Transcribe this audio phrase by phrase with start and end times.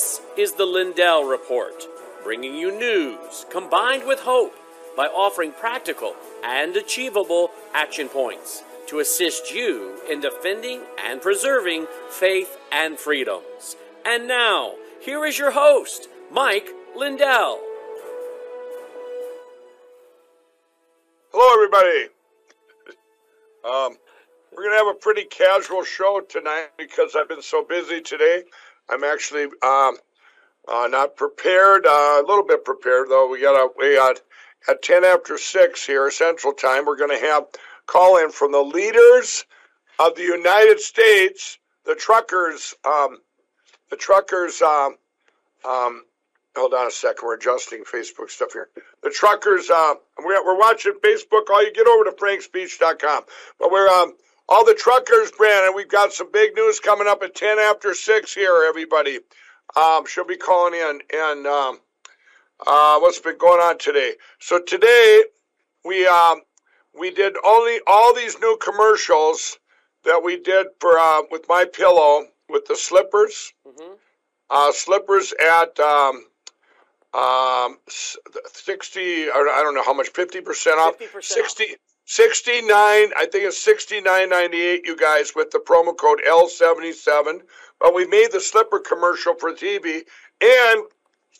[0.00, 1.86] This is the Lindell Report,
[2.24, 4.54] bringing you news combined with hope
[4.96, 12.56] by offering practical and achievable action points to assist you in defending and preserving faith
[12.72, 13.76] and freedoms.
[14.06, 17.60] And now, here is your host, Mike Lindell.
[21.30, 22.08] Hello, everybody.
[23.66, 23.98] Um,
[24.50, 28.44] we're going to have a pretty casual show tonight because I've been so busy today.
[28.90, 29.96] I'm actually um,
[30.68, 33.28] uh, not prepared, uh, a little bit prepared though.
[33.30, 34.20] We got a, we got
[34.68, 37.44] at 10 after 6 here, Central Time, we're going to have
[37.86, 39.44] call in from the leaders
[39.98, 43.18] of the United States, the truckers, um,
[43.90, 44.96] the truckers, um,
[45.64, 46.04] um,
[46.56, 48.68] hold on a second, we're adjusting Facebook stuff here.
[49.02, 51.50] The truckers, uh, we're, we're watching Facebook.
[51.50, 53.22] All you get over to frankspeech.com.
[53.58, 54.14] But we're, um,
[54.50, 58.34] all the truckers, Brandon, we've got some big news coming up at 10 after 6
[58.34, 59.20] here, everybody.
[59.76, 61.00] Um, she'll be calling in.
[61.14, 61.78] And um,
[62.66, 64.14] uh, what's been going on today?
[64.40, 65.22] So today,
[65.84, 66.42] we um,
[66.98, 69.58] we did only all these new commercials
[70.04, 73.92] that we did for uh, with my pillow with the slippers, mm-hmm.
[74.50, 76.24] uh, slippers at um,
[77.14, 81.70] um, 60, I don't know how much, 50% off, 50% 60, off.
[82.10, 87.42] 69, I think it's 69.98, you guys, with the promo code L77.
[87.78, 90.02] But we made the slipper commercial for TV.
[90.40, 90.82] And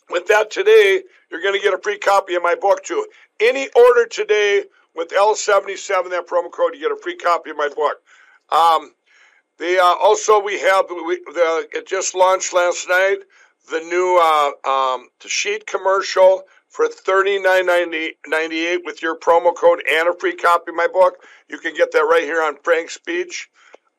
[0.09, 3.05] with that today, you're going to get a free copy of my book, too.
[3.41, 4.63] Any order today
[4.95, 7.97] with L77, that promo code, you get a free copy of my book.
[8.49, 8.93] Um,
[9.57, 13.17] the uh, also we have we, the, it just launched last night
[13.69, 20.13] the new uh, um, the sheet commercial for $39.98 with your promo code and a
[20.17, 21.15] free copy of my book.
[21.49, 23.49] You can get that right here on Frank's Speech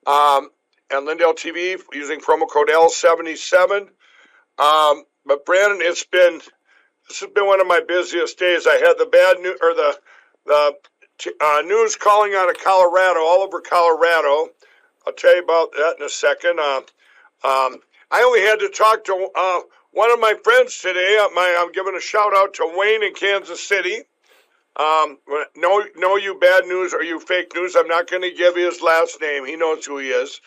[0.06, 0.48] um,
[0.90, 3.88] and Lindell TV using promo code L77.
[4.58, 6.40] Um, but Brandon, it's been
[7.08, 8.66] this has been one of my busiest days.
[8.66, 9.98] I had the bad news or the
[10.46, 10.74] the
[11.40, 14.48] uh, news calling out of Colorado, all over Colorado.
[15.06, 16.58] I'll tell you about that in a second.
[16.58, 16.80] Uh,
[17.44, 19.60] um, I only had to talk to uh,
[19.92, 23.14] one of my friends today, uh, my, I'm giving a shout out to Wayne in
[23.14, 23.98] Kansas City.
[24.76, 25.18] Um,
[25.54, 27.76] no, no, you bad news or you fake news.
[27.76, 29.44] I'm not going to give his last name.
[29.44, 30.40] He knows who he is.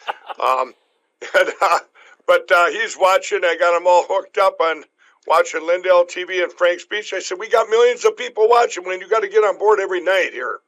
[0.44, 0.73] um,
[1.35, 1.79] and, uh,
[2.28, 3.41] but uh, he's watching.
[3.44, 4.83] I got him all hooked up on
[5.28, 7.13] watching Lindell TV and Frank's Speech.
[7.13, 8.83] I said, we got millions of people watching.
[8.83, 10.59] When you got to get on board every night here.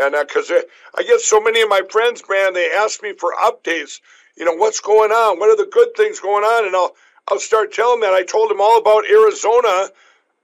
[0.00, 0.60] And because uh,
[0.96, 4.00] I get so many of my friends, man, they ask me for updates.
[4.36, 5.38] You know, what's going on?
[5.38, 6.66] What are the good things going on?
[6.66, 6.94] And I'll
[7.30, 8.14] I'll start telling that.
[8.14, 9.88] I told him all about Arizona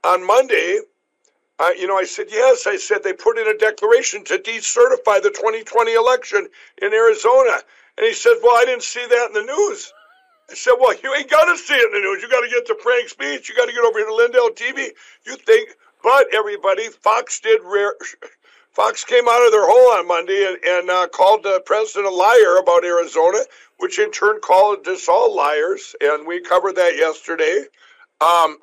[0.03, 0.79] on Monday.
[1.57, 2.67] Uh, you know, I said, yes.
[2.67, 6.47] I said they put in a declaration to decertify the 2020 election
[6.81, 7.57] in Arizona.
[7.97, 9.93] And he said, well, I didn't see that in the news.
[10.51, 12.21] I said, well, you ain't got to see it in the news.
[12.21, 13.49] You got to get to Frank's Speech.
[13.49, 14.89] You got to get over here to Lindell TV.
[15.25, 15.69] You think,
[16.03, 17.95] but everybody, Fox did rare.
[18.75, 22.15] Fox came out of their hole on Monday and, and uh, called the president a
[22.15, 23.39] liar about Arizona
[23.77, 27.65] which in turn called us all liars, and we covered that yesterday.
[28.21, 28.57] Um,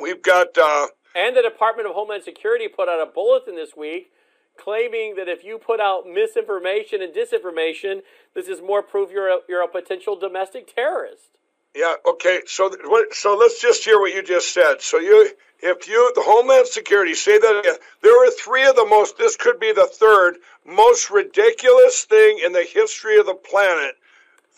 [0.00, 0.56] we've got.
[0.56, 4.10] Uh, and the Department of Homeland Security put out a bulletin this week
[4.58, 8.00] claiming that if you put out misinformation and disinformation,
[8.34, 11.28] this is more proof you're a, you're a potential domestic terrorist.
[11.74, 11.94] Yeah.
[12.08, 12.40] Okay.
[12.46, 12.74] So
[13.12, 14.80] so let's just hear what you just said.
[14.80, 15.30] So you,
[15.60, 17.76] if you, the Homeland Security, say that again.
[18.02, 19.18] There are three of the most.
[19.18, 20.36] This could be the third
[20.66, 23.96] most ridiculous thing in the history of the planet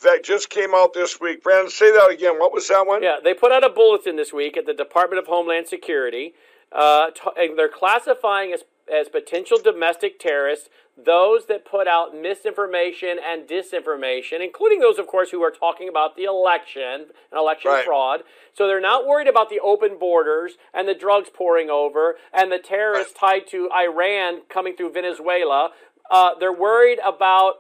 [0.03, 1.43] that just came out this week.
[1.43, 2.39] Brandon, say that again.
[2.39, 3.03] What was that one?
[3.03, 6.35] Yeah, they put out a bulletin this week at the Department of Homeland Security.
[6.71, 8.63] Uh, t- they're classifying as,
[8.93, 10.69] as potential domestic terrorists
[11.05, 16.17] those that put out misinformation and disinformation, including those, of course, who are talking about
[16.17, 17.85] the election and election right.
[17.85, 18.23] fraud.
[18.53, 22.59] So they're not worried about the open borders and the drugs pouring over and the
[22.59, 23.43] terrorists right.
[23.43, 25.71] tied to Iran coming through Venezuela.
[26.11, 27.55] Uh, they're worried about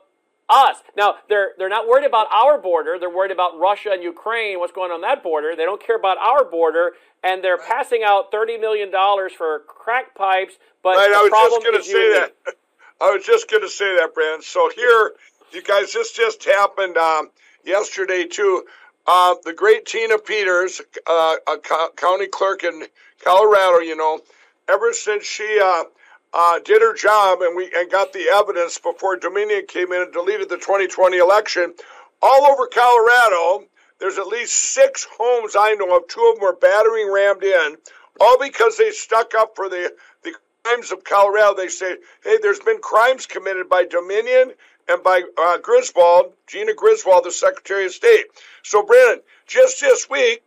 [0.49, 0.77] us.
[0.97, 2.99] Now, they're, they're not worried about our border.
[2.99, 5.55] They're worried about Russia and Ukraine, what's going on that border.
[5.56, 6.93] They don't care about our border,
[7.23, 8.91] and they're passing out $30 million
[9.37, 12.35] for crack pipes, but right, the problem is say that.
[13.00, 14.43] I was just going to say that, Brandon.
[14.43, 15.12] So here,
[15.53, 17.31] you guys, this just happened um,
[17.65, 18.65] yesterday, too.
[19.06, 22.85] Uh, the great Tina Peters, uh, a co- county clerk in
[23.25, 24.21] Colorado, you know,
[24.69, 25.85] ever since she uh,
[26.32, 30.12] uh, did her job and we and got the evidence before Dominion came in and
[30.12, 31.75] deleted the 2020 election.
[32.20, 33.66] All over Colorado,
[33.98, 36.08] there's at least six homes I know of.
[36.08, 37.76] Two of them were battering rammed in,
[38.20, 40.34] all because they stuck up for the the
[40.64, 41.54] crimes of Colorado.
[41.54, 44.52] They say, hey, there's been crimes committed by Dominion
[44.88, 48.25] and by uh, Griswold, Jena Griswold, the Secretary of State.
[48.62, 50.42] So, Brandon, just this week,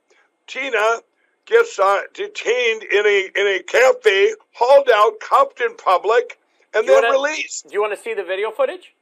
[0.48, 1.00] Tina
[1.46, 6.40] gets uh, detained in a in a cafe, hauled out, cuffed in public,
[6.74, 7.68] and then wanna- released.
[7.68, 8.94] Do you want to see the video footage?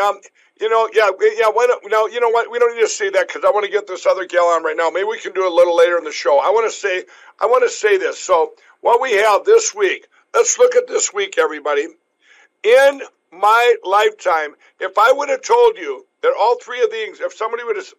[0.00, 0.20] Um,
[0.60, 1.48] you know, yeah, yeah.
[1.48, 2.06] Why don't now?
[2.06, 2.50] You know what?
[2.50, 4.62] We don't need to see that because I want to get this other gal on
[4.62, 4.90] right now.
[4.90, 6.38] Maybe we can do it a little later in the show.
[6.38, 7.04] I want to say,
[7.40, 8.18] I want to say this.
[8.18, 10.06] So, what we have this week.
[10.32, 11.88] Let's look at this week, everybody.
[12.62, 13.02] In
[13.32, 17.64] my lifetime, if I would have told you that all three of these, if somebody
[17.64, 17.92] would have,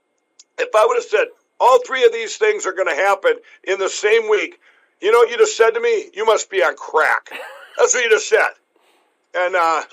[0.57, 1.27] if I would have said
[1.61, 4.59] all three of these things are going to happen in the same week,
[4.99, 6.09] you know what you just said to me?
[6.13, 7.29] You must be on crack.
[7.77, 8.49] That's what you just said.
[9.35, 9.83] And uh,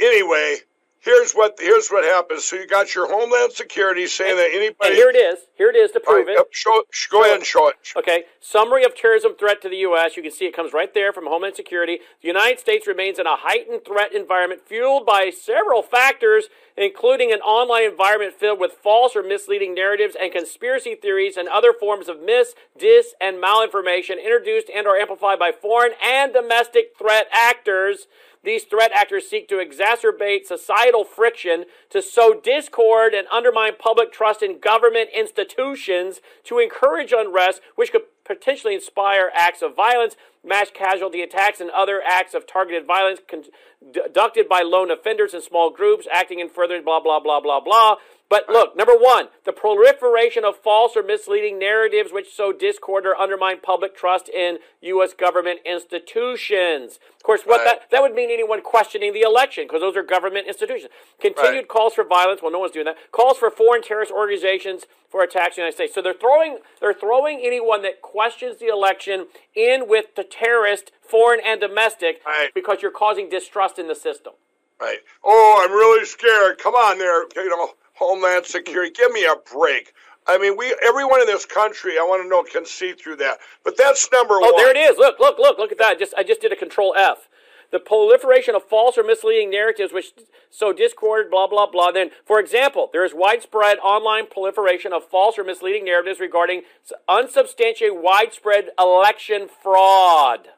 [0.00, 0.56] anyway,
[1.00, 2.44] here's what here's what happens.
[2.44, 4.94] So you got your Homeland Security saying that And anybody.
[4.94, 5.38] here it is.
[5.56, 6.38] Here it is to All right, prove it.
[6.38, 7.74] yep, show, sh- go ahead and show it.
[7.96, 10.16] Okay, summary of terrorism threat to the U.S.
[10.16, 11.98] You can see it comes right there from Homeland Security.
[12.22, 17.40] The United States remains in a heightened threat environment fueled by several factors, including an
[17.40, 22.20] online environment filled with false or misleading narratives and conspiracy theories and other forms of
[22.22, 28.06] mis, dis, and malinformation introduced and or amplified by foreign and domestic threat actors.
[28.42, 34.42] These threat actors seek to exacerbate societal friction, to sow discord and undermine public trust
[34.42, 41.20] in government institutions, to encourage unrest, which could potentially inspire acts of violence, mass casualty
[41.20, 46.40] attacks, and other acts of targeted violence conducted by lone offenders in small groups, acting
[46.40, 47.96] in further blah, blah, blah, blah, blah.
[48.30, 53.16] But look, number one, the proliferation of false or misleading narratives which sow discord or
[53.16, 55.12] undermine public trust in U.S.
[55.12, 57.00] government institutions.
[57.16, 57.80] Of course, what Right.
[57.80, 60.92] that, that would mean anyone questioning the election, because those are government institutions.
[61.20, 61.68] Continued Right.
[61.68, 62.40] calls for violence.
[62.40, 62.96] Well, no one's doing that.
[63.10, 65.94] Calls for foreign terrorist organizations for attacks in the United States.
[65.94, 71.40] So they're throwing they're throwing anyone that questions the election in with the terrorist, foreign
[71.44, 72.54] and domestic, Right.
[72.54, 74.34] because you're causing distrust in the system.
[74.80, 75.00] Right.
[75.24, 76.58] Oh, I'm really scared.
[76.58, 78.90] Come on there, you know, Homeland Security.
[78.90, 79.92] Give me a break.
[80.26, 83.38] I mean, we everyone in this country, I want to know, can see through that.
[83.64, 84.56] But that's number Oh, one.
[84.56, 84.98] there it is.
[84.98, 85.98] Look, look, look, look at that.
[85.98, 87.28] Just I just did a control F.
[87.72, 90.12] The proliferation of false or misleading narratives which
[90.50, 91.92] so discord, blah, blah, blah.
[91.92, 96.62] Then, for example, there is widespread online proliferation of false or misleading narratives regarding
[97.08, 100.48] unsubstantiated widespread election fraud.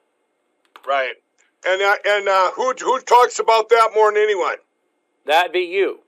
[0.86, 1.14] Right.
[1.66, 4.56] And uh, and uh, who who talks about that more than anyone?
[5.26, 6.00] That'd be you.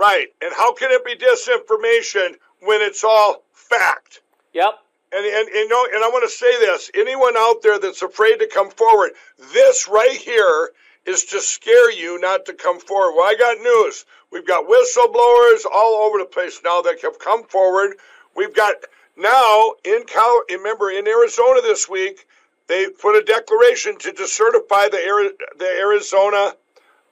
[0.00, 0.28] Right.
[0.40, 4.22] And how can it be disinformation when it's all fact?
[4.54, 4.78] Yep.
[5.12, 8.38] And and, and no, and I want to say this: anyone out there that's afraid
[8.38, 9.10] to come forward,
[9.52, 10.70] this right here
[11.04, 13.14] is to scare you not to come forward.
[13.14, 14.06] Well, I got news.
[14.32, 17.96] We've got whistleblowers all over the place now that have come forward.
[18.34, 18.76] We've got
[19.18, 20.44] now in Cal.
[20.48, 22.26] Remember, in Arizona this week,
[22.68, 26.54] they put a declaration to decertify the Ari- the Arizona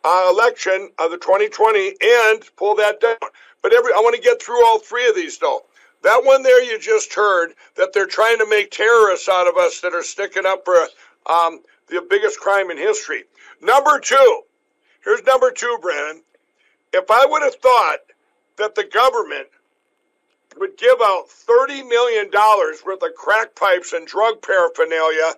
[0.04, 3.16] uh, election of the 2020 and pull that down.
[3.62, 5.62] But every I want to get through all three of these though.
[6.02, 9.80] That one there you just heard that they're trying to make terrorists out of us
[9.80, 10.76] that are sticking up for
[11.26, 13.24] um, the biggest crime in history.
[13.60, 14.42] Number two,
[15.04, 16.22] here's number two, Brandon.
[16.92, 17.98] If I would have thought
[18.56, 19.48] that the government
[20.58, 25.34] would give out $30 million worth of crack pipes and drug paraphernalia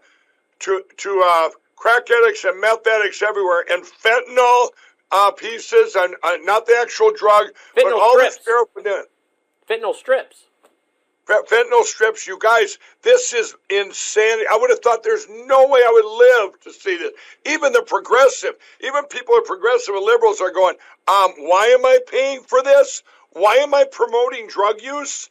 [0.61, 1.49] to, to uh,
[1.81, 4.69] crack addicts and meth addicts everywhere, and fentanyl
[5.11, 8.47] uh, pieces, and uh, not the actual drug, but Fentanyl all this strips.
[8.47, 9.05] paraphernalia.
[9.69, 10.45] Fentanyl strips.
[11.27, 14.45] Fentanyl strips, you guys, this is insanity.
[14.51, 17.13] I would have thought there's no way I would live to see this.
[17.47, 20.75] Even the progressive, even people who are progressive and liberals are going,
[21.07, 23.05] um, why am I paying for this?
[23.31, 25.31] Why am I promoting drug use?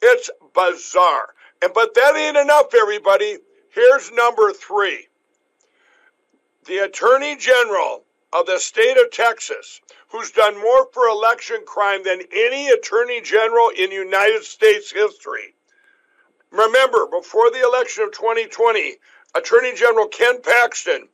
[0.00, 1.34] It's bizarre.
[1.62, 3.36] And but that ain't enough, everybody.
[3.72, 5.09] Here's number three.
[6.66, 12.20] The Attorney General of the state of Texas, who's done more for election crime than
[12.32, 15.54] any Attorney General in United States history.
[16.50, 18.98] Remember, before the election of 2020,
[19.34, 21.08] Attorney General Ken Paxton,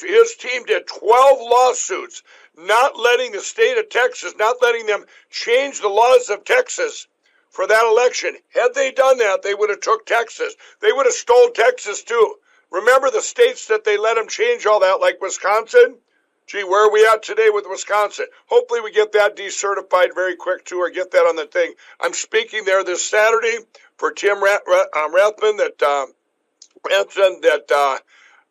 [0.00, 2.24] his team did 12 lawsuits,
[2.56, 7.06] not letting the state of Texas, not letting them change the laws of Texas
[7.48, 8.36] for that election.
[8.48, 10.56] Had they done that, they would have took Texas.
[10.80, 12.40] They would have stole Texas too.
[12.72, 15.98] Remember the states that they let them change all that, like Wisconsin?
[16.46, 18.26] Gee, where are we at today with Wisconsin?
[18.46, 21.74] Hopefully, we get that decertified very quick too, or get that on the thing.
[22.00, 23.58] I'm speaking there this Saturday
[23.98, 24.62] for Tim Rath,
[24.96, 26.06] um, Rathman that uh,
[26.88, 27.98] Rathman that uh,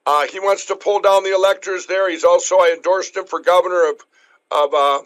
[0.05, 2.09] uh, he wants to pull down the electors there.
[2.09, 3.95] He's also I endorsed him for governor of
[4.51, 5.01] of uh,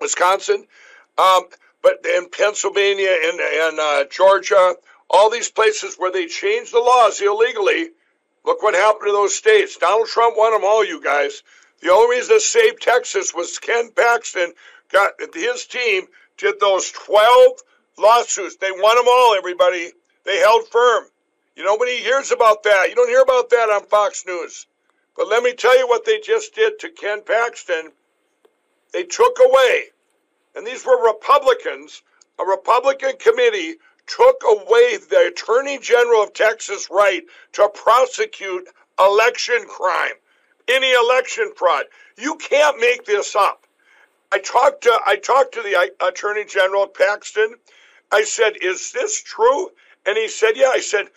[0.00, 0.66] Wisconsin,
[1.18, 1.42] um,
[1.82, 4.76] but in Pennsylvania and and uh, Georgia,
[5.10, 7.90] all these places where they changed the laws illegally.
[8.46, 9.76] Look what happened to those states.
[9.76, 11.42] Donald Trump won them all, you guys.
[11.82, 14.52] The only reason to save Texas was Ken Paxton
[14.90, 16.06] got his team
[16.38, 17.62] did those 12
[17.98, 18.56] lawsuits.
[18.56, 19.90] They won them all, everybody.
[20.24, 21.04] They held firm.
[21.56, 22.88] You nobody hears about that.
[22.88, 24.66] You don't hear about that on Fox News.
[25.16, 27.90] But let me tell you what they just did to Ken Paxton.
[28.92, 29.86] They took away,
[30.54, 32.02] and these were Republicans,
[32.38, 33.76] a Republican committee
[34.06, 40.14] took away the Attorney General of Texas' right to prosecute election crime,
[40.68, 41.84] any election fraud.
[42.16, 43.66] You can't make this up.
[44.32, 47.54] I talked to I talked to the uh, Attorney General Paxton.
[48.10, 49.70] I said, "Is this true?"
[50.04, 51.08] And he said, "Yeah." I said,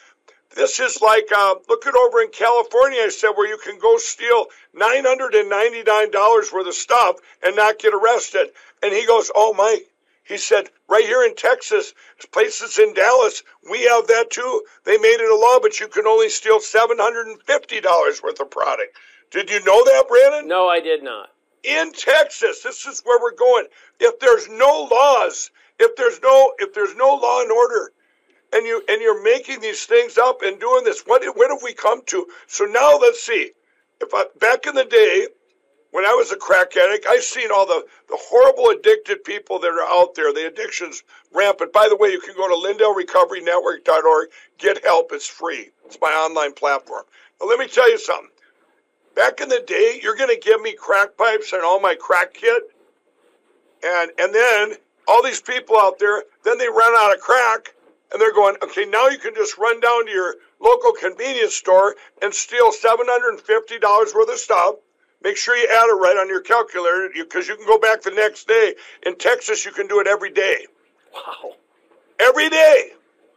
[0.55, 3.97] "This is like uh, look at over in California." I said, "Where you can go
[3.97, 8.51] steal nine hundred and ninety nine dollars worth of stuff and not get arrested."
[8.83, 9.89] And he goes, "Oh, Mike."
[10.23, 11.93] He said, right here in Texas,
[12.31, 14.63] places in Dallas, we have that too.
[14.83, 18.95] They made it a law, but you can only steal $750 worth of product.
[19.31, 20.47] Did you know that, Brandon?
[20.47, 21.29] No, I did not.
[21.63, 23.65] In Texas, this is where we're going.
[23.99, 27.91] If there's no laws, if there's no if there's no law and order,
[28.53, 31.73] and you and you're making these things up and doing this, what what have we
[31.73, 32.27] come to?
[32.47, 33.51] So now let's see.
[34.01, 35.27] If I, back in the day,
[35.91, 39.69] when I was a crack addict, I've seen all the, the horrible addicted people that
[39.69, 40.31] are out there.
[40.31, 41.03] The addiction's
[41.33, 41.73] rampant.
[41.73, 44.29] By the way, you can go to LindellRecoveryNetwork.org,
[44.59, 45.11] get help.
[45.11, 45.71] It's free.
[45.85, 47.05] It's my online platform.
[47.41, 48.29] Now, let me tell you something.
[49.15, 52.35] Back in the day, you're going to give me crack pipes and all my crack
[52.35, 52.63] kit.
[53.83, 54.73] And, and then
[55.07, 57.73] all these people out there, then they run out of crack
[58.11, 61.95] and they're going, okay, now you can just run down to your local convenience store
[62.21, 64.75] and steal $750 worth of stuff
[65.21, 68.11] Make sure you add it right on your calculator because you can go back the
[68.11, 68.75] next day.
[69.05, 70.65] In Texas, you can do it every day.
[71.13, 71.55] Wow.
[72.19, 72.91] Every day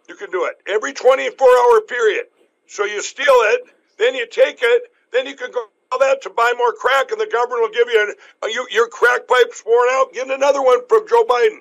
[0.09, 0.57] you can do it.
[0.67, 2.27] Every 24 hour period.
[2.67, 3.63] So you steal it,
[3.99, 7.21] then you take it, then you can go all that to buy more crack, and
[7.21, 10.13] the government will give you, an, you your crack pipe's worn out.
[10.13, 11.61] Get another one from Joe Biden.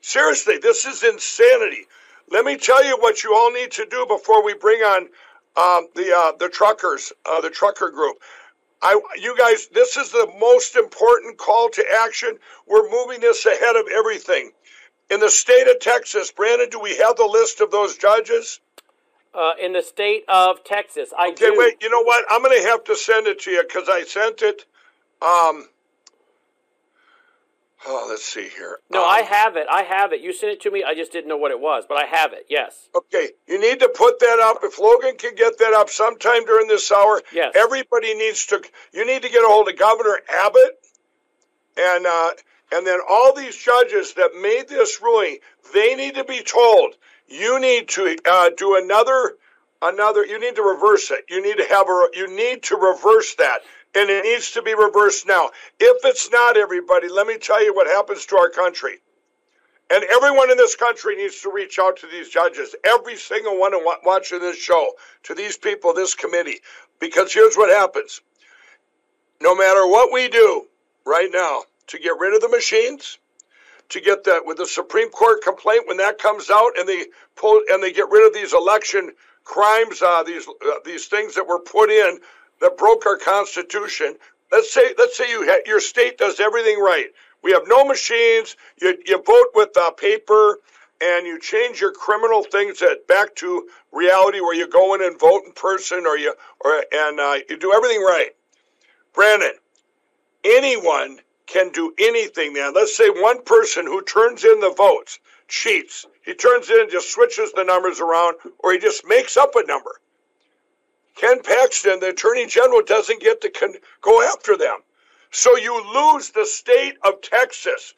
[0.00, 1.86] Seriously, this is insanity.
[2.30, 5.02] Let me tell you what you all need to do before we bring on
[5.56, 8.18] um, the uh, the truckers, uh, the trucker group.
[8.82, 12.36] I, you guys, this is the most important call to action.
[12.66, 14.50] We're moving this ahead of everything.
[15.08, 18.60] In the state of Texas, Brandon, do we have the list of those judges?
[19.34, 21.58] Uh, in the state of Texas, I okay, do.
[21.58, 21.76] wait.
[21.80, 22.24] You know what?
[22.28, 24.66] I'm going to have to send it to you because I sent it.
[25.22, 25.68] Um,
[27.84, 28.78] Oh, let's see here.
[28.90, 29.66] No, um, I have it.
[29.70, 30.20] I have it.
[30.20, 30.84] You sent it to me.
[30.84, 32.46] I just didn't know what it was, but I have it.
[32.48, 32.88] Yes.
[32.94, 34.58] Okay, you need to put that up.
[34.62, 37.52] If Logan can get that up sometime during this hour, yes.
[37.56, 38.62] everybody needs to.
[38.92, 40.78] You need to get a hold of Governor Abbott,
[41.76, 42.30] and uh,
[42.72, 45.38] and then all these judges that made this ruling,
[45.74, 46.94] they need to be told.
[47.26, 49.36] You need to uh, do another
[49.80, 50.24] another.
[50.24, 51.24] You need to reverse it.
[51.28, 52.06] You need to have a.
[52.14, 53.60] You need to reverse that
[53.94, 55.50] and it needs to be reversed now.
[55.78, 58.98] If it's not, everybody, let me tell you what happens to our country.
[59.90, 63.72] And everyone in this country needs to reach out to these judges, every single one
[64.04, 64.92] watching this show,
[65.24, 66.60] to these people, this committee,
[66.98, 68.22] because here's what happens.
[69.42, 70.66] No matter what we do
[71.04, 73.18] right now to get rid of the machines,
[73.90, 77.06] to get that with the Supreme Court complaint when that comes out, and they
[77.36, 79.10] pull and they get rid of these election
[79.44, 82.18] crimes, uh, these uh, these things that were put in
[82.62, 84.14] that broke our Constitution.
[84.50, 87.08] Let's say, let's say you ha- your state does everything right.
[87.42, 88.56] We have no machines.
[88.80, 90.60] You, you vote with uh, paper,
[91.00, 95.18] and you change your criminal things that back to reality, where you go in and
[95.18, 98.30] vote in person, or you or and uh, you do everything right.
[99.12, 99.52] Brandon,
[100.44, 102.54] anyone can do anything.
[102.54, 106.06] Then let's say one person who turns in the votes cheats.
[106.24, 110.00] He turns in, just switches the numbers around, or he just makes up a number.
[111.14, 114.78] Ken Paxton, the Attorney General, doesn't get to con- go after them.
[115.30, 117.94] So you lose the state of Texas.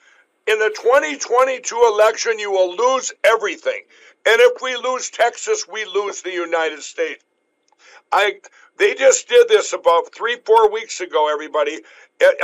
[0.46, 3.82] In the 2022 election, you will lose everything.
[4.26, 7.24] And if we lose Texas, we lose the United States.
[8.12, 8.40] I
[8.76, 11.80] they just did this about three, four weeks ago, everybody.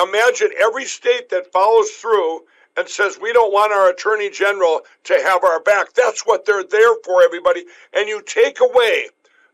[0.01, 2.45] Imagine every state that follows through
[2.77, 5.93] and says we don't want our attorney general to have our back.
[5.93, 7.65] That's what they're there for, everybody.
[7.93, 9.09] And you take away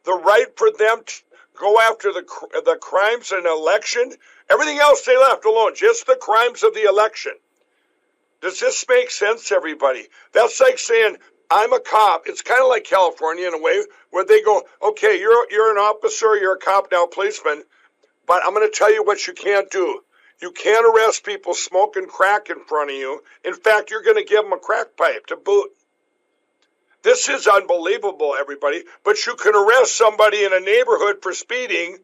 [0.07, 1.15] the right for them to
[1.59, 2.25] go after the
[2.65, 4.13] the crimes in election.
[4.49, 7.33] Everything else they left alone, just the crimes of the election.
[8.41, 10.07] Does this make sense, everybody?
[10.33, 11.17] That's like saying
[11.51, 12.23] I'm a cop.
[12.27, 15.79] It's kind of like California in a way, where they go, okay, you're you're an
[15.79, 17.65] officer, you're a cop now, policeman,
[18.27, 20.01] but I'm going to tell you what you can't do.
[20.41, 23.23] You can't arrest people smoking crack in front of you.
[23.45, 25.71] In fact, you're going to give them a crack pipe to boot.
[27.07, 28.83] This is unbelievable, everybody.
[29.05, 31.99] But you can arrest somebody in a neighborhood for speeding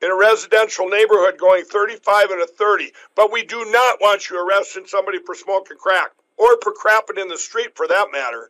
[0.00, 2.90] in a residential neighborhood going 35 and a 30.
[3.14, 6.12] But we do not want you arresting somebody for smoking crack.
[6.38, 8.48] or for crapping in the street for that matter.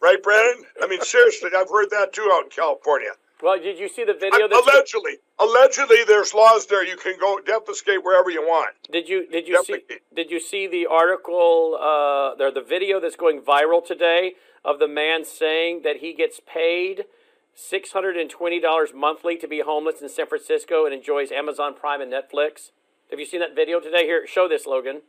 [0.00, 0.64] Right, Brandon?
[0.82, 3.10] I mean, seriously, I've heard that too out in California.
[3.42, 4.48] Well, did you see the video?
[4.50, 6.86] I, allegedly, allegedly, there's laws there.
[6.86, 8.70] You can go defecate wherever you want.
[8.90, 9.88] Did you did you defecate.
[9.88, 14.34] see did you see the article uh, there the video that's going viral today
[14.64, 17.04] of the man saying that he gets paid
[17.54, 21.74] six hundred and twenty dollars monthly to be homeless in San Francisco and enjoys Amazon
[21.74, 22.70] Prime and Netflix?
[23.10, 24.04] Have you seen that video today?
[24.04, 25.02] Here, show this, Logan.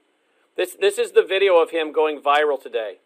[0.55, 2.97] This this is the video of him going viral today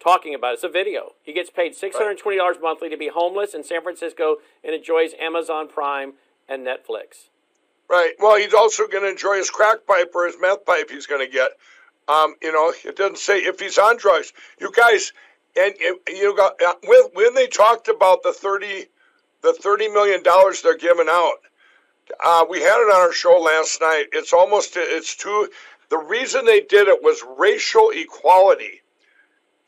[0.00, 0.54] talking about it.
[0.54, 1.12] It's a video.
[1.22, 2.56] He gets paid $620 right.
[2.60, 6.14] monthly to be homeless in San Francisco and enjoys Amazon Prime
[6.48, 7.28] and Netflix.
[7.88, 8.14] Right.
[8.18, 11.24] Well, he's also going to enjoy his crack pipe or his meth pipe he's going
[11.24, 11.50] to get.
[12.08, 14.32] Um, you know, it doesn't say if he's on drugs.
[14.60, 15.12] You guys,
[15.56, 15.74] and
[16.08, 18.86] you got uh, when when they talked about the thirty,
[19.42, 21.38] the thirty million dollars they're giving out.
[22.24, 24.06] Uh, we had it on our show last night.
[24.12, 25.48] It's almost it's too.
[25.90, 28.80] The reason they did it was racial equality.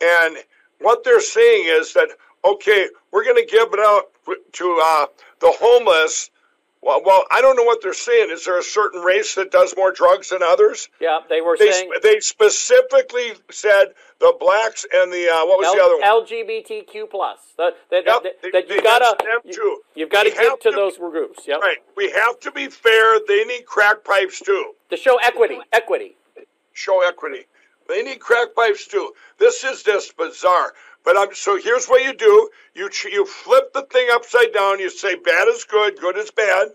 [0.00, 0.36] And
[0.80, 2.08] what they're saying is that,
[2.44, 4.10] okay, we're going to give it out
[4.52, 5.06] to uh,
[5.40, 6.30] the homeless.
[6.82, 8.30] Well, well, I don't know what they're saying.
[8.30, 10.88] Is there a certain race that does more drugs than others?
[11.00, 11.90] Yeah, they were they, saying.
[12.02, 16.26] They specifically said the blacks and the uh, what was L- the other one?
[16.26, 17.38] LGBTQ plus.
[17.56, 21.46] That, that, yep, that, that you gotta you, you've got to give to, those groups.
[21.46, 21.60] Yep.
[21.60, 21.78] Right.
[21.96, 23.20] We have to be fair.
[23.28, 24.72] They need crack pipes too.
[24.90, 25.58] To show equity.
[25.72, 26.16] Equity.
[26.72, 27.46] Show equity.
[27.88, 29.12] They need crack pipes too.
[29.38, 30.72] This is just bizarre.
[31.04, 34.78] But I'm so here's what you do: you you flip the thing upside down.
[34.78, 36.68] You say bad is good, good is bad.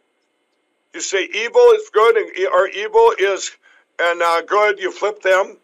[0.93, 3.51] You say evil is good, and or evil is
[3.99, 4.79] and uh, good.
[4.79, 5.57] You flip them,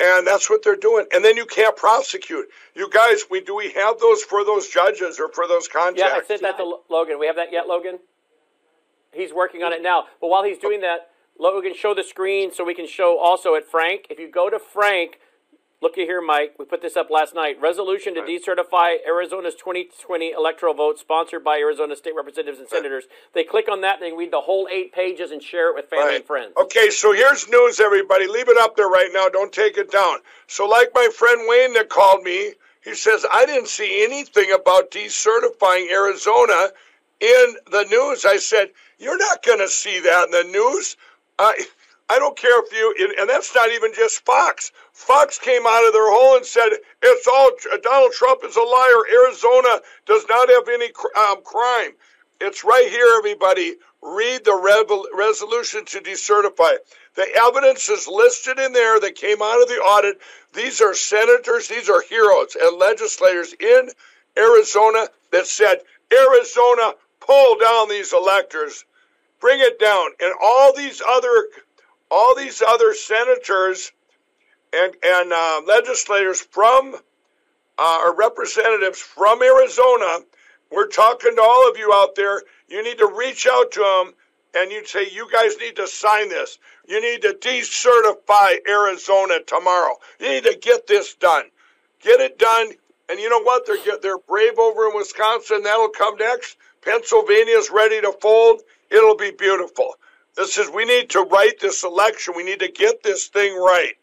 [0.00, 1.06] and that's what they're doing.
[1.12, 2.46] And then you can't prosecute.
[2.74, 6.00] You guys, we do we have those for those judges or for those contracts?
[6.00, 7.18] Yeah, I sent that to Logan.
[7.18, 7.98] We have that yet, Logan?
[9.12, 10.06] He's working on it now.
[10.20, 13.64] But while he's doing that, can show the screen so we can show also at
[13.64, 14.06] Frank.
[14.10, 15.18] If you go to Frank,
[15.82, 16.54] look at here, Mike.
[16.58, 17.60] We put this up last night.
[17.60, 23.04] Resolution to decertify Arizona's 2020 electoral vote, sponsored by Arizona state representatives and senators.
[23.34, 25.90] They click on that, and they read the whole eight pages and share it with
[25.90, 26.16] family right.
[26.16, 26.54] and friends.
[26.56, 28.26] Okay, so here's news, everybody.
[28.26, 29.28] Leave it up there right now.
[29.28, 30.18] Don't take it down.
[30.46, 32.52] So, like my friend Wayne that called me,
[32.84, 36.68] he says, I didn't see anything about decertifying Arizona
[37.20, 38.24] in the news.
[38.24, 40.96] I said, You're not going to see that in the news.
[41.38, 41.66] I
[42.12, 44.70] I don't care if you, and that's not even just Fox.
[44.92, 46.68] Fox came out of their hole and said
[47.02, 47.50] it's all
[47.82, 49.24] Donald Trump is a liar.
[49.24, 51.92] Arizona does not have any um, crime.
[52.38, 53.76] It's right here, everybody.
[54.02, 56.76] Read the resolution to decertify.
[57.14, 60.20] The evidence is listed in there that came out of the audit.
[60.52, 63.88] These are senators, these are heroes and legislators in
[64.36, 65.78] Arizona that said,
[66.12, 68.84] Arizona, pull down these electors
[69.42, 70.08] bring it down.
[70.20, 71.48] And all these other,
[72.12, 73.90] all these other senators
[74.72, 76.96] and and uh, legislators from
[77.78, 80.18] uh, or representatives from Arizona,
[80.70, 82.42] we're talking to all of you out there.
[82.68, 84.14] You need to reach out to them
[84.54, 86.58] and you'd say, you guys need to sign this.
[86.86, 89.96] You need to decertify Arizona tomorrow.
[90.20, 91.44] You need to get this done.
[92.00, 92.72] Get it done.
[93.08, 93.66] And you know what?
[93.66, 95.62] They're they're brave over in Wisconsin.
[95.62, 96.56] That'll come next.
[96.82, 98.62] Pennsylvania's ready to fold.
[98.90, 99.94] It'll be beautiful.
[100.36, 102.34] This is, we need to write this election.
[102.36, 103.94] We need to get this thing right.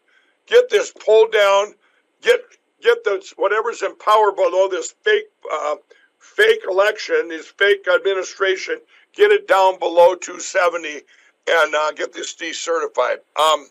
[0.46, 1.74] Get this pulled down.
[2.22, 2.40] Get,
[2.82, 5.76] get the, whatever's in power below this fake, uh,
[6.18, 8.76] fake election, this fake administration,
[9.14, 11.02] get it down below 270
[11.48, 13.16] and uh, get this decertified.
[13.38, 13.66] Um,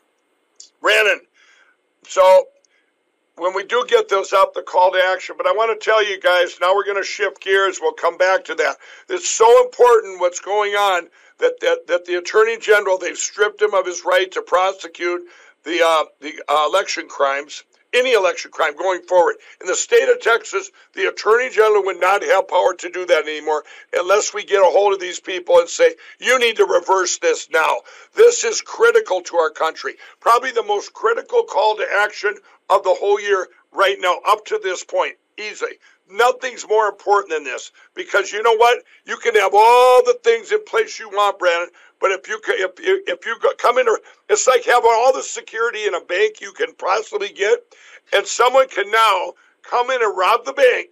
[0.82, 1.22] Brandon,
[2.04, 2.46] so
[3.40, 5.36] when we do get those up, the call to action.
[5.38, 7.80] But I want to tell you guys, now we're going to shift gears.
[7.82, 8.78] We'll come back to that.
[9.08, 11.08] It's so important what's going on
[11.40, 15.22] that, that, that the Attorney General, they've stripped him of his right to prosecute
[15.64, 19.38] the, uh, the uh, election crimes, any election crime going forward.
[19.62, 23.24] In the state of Texas, the Attorney General would not have power to do that
[23.28, 27.18] anymore unless we get a hold of these people and say, you need to reverse
[27.18, 27.78] this now.
[28.16, 29.96] This is critical to our country.
[30.20, 32.36] Probably the most critical call to action
[32.70, 35.16] of the whole year right now up to this point.
[35.38, 35.66] Easy.
[36.12, 38.84] Nothing's more important than this because you know what?
[39.06, 41.70] You can have all the things in place you want, Brandon.
[42.00, 43.86] But if you if if you come in,
[44.30, 47.60] it's like having all the security in a bank you can possibly get,
[48.14, 50.90] and someone can now come in and rob the bank,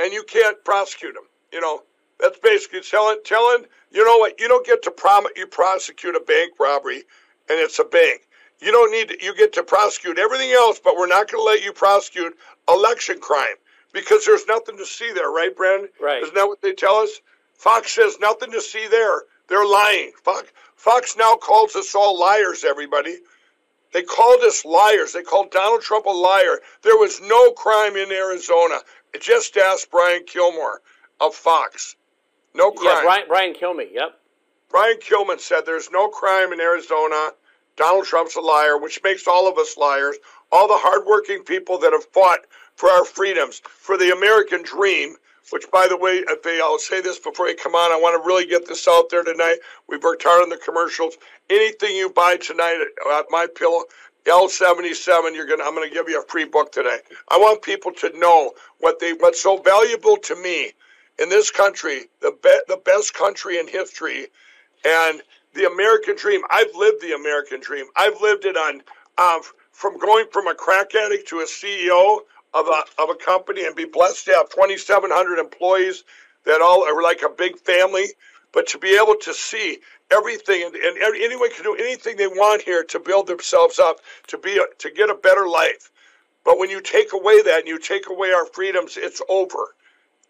[0.00, 1.24] and you can't prosecute them.
[1.52, 1.82] You know
[2.20, 6.20] that's basically telling telling you know what you don't get to prom you prosecute a
[6.20, 7.02] bank robbery,
[7.48, 8.22] and it's a bank.
[8.60, 11.46] You don't need to, you get to prosecute everything else, but we're not going to
[11.46, 12.36] let you prosecute
[12.68, 13.56] election crime
[13.92, 15.88] because there's nothing to see there, right, Brandon?
[16.00, 16.22] Right.
[16.22, 17.20] Isn't that what they tell us?
[17.54, 19.22] Fox says nothing to see there.
[19.48, 20.12] They're lying.
[20.22, 23.16] Fox, Fox now calls us all liars, everybody.
[23.92, 25.12] They called us liars.
[25.12, 26.58] They called Donald Trump a liar.
[26.82, 28.78] There was no crime in Arizona.
[29.20, 30.78] Just ask Brian Kilmeade
[31.20, 31.94] of Fox.
[32.54, 32.96] No crime.
[32.96, 34.20] Yeah, Brian, Brian Kilmeade, yep.
[34.68, 37.30] Brian Kilmeade said there's no crime in Arizona.
[37.76, 40.16] Donald Trump's a liar, which makes all of us liars.
[40.52, 42.40] All the hardworking people that have fought
[42.76, 45.16] for our freedoms, for the American dream,
[45.50, 46.24] which, by the way,
[46.62, 47.92] I'll say this before you come on.
[47.92, 49.58] I want to really get this out there tonight.
[49.88, 51.16] We've worked hard on the commercials.
[51.50, 52.78] Anything you buy tonight
[53.12, 53.84] at My Pillow,
[54.24, 55.64] L77, you're gonna.
[55.64, 56.98] I'm gonna give you a free book today.
[57.28, 60.72] I want people to know what they what's so valuable to me
[61.18, 64.28] in this country, the be, the best country in history,
[64.84, 65.22] and
[65.54, 66.42] the American dream.
[66.50, 67.86] I've lived the American dream.
[67.96, 68.82] I've lived it on
[69.16, 69.40] uh,
[69.72, 72.20] from going from a crack addict to a CEO
[72.52, 76.04] of a, of a company and be blessed to have 2,700 employees
[76.44, 78.06] that all are like a big family.
[78.52, 79.78] But to be able to see
[80.12, 84.38] everything and, and anyone can do anything they want here to build themselves up to
[84.38, 85.90] be a, to get a better life.
[86.44, 89.74] But when you take away that and you take away our freedoms, it's over.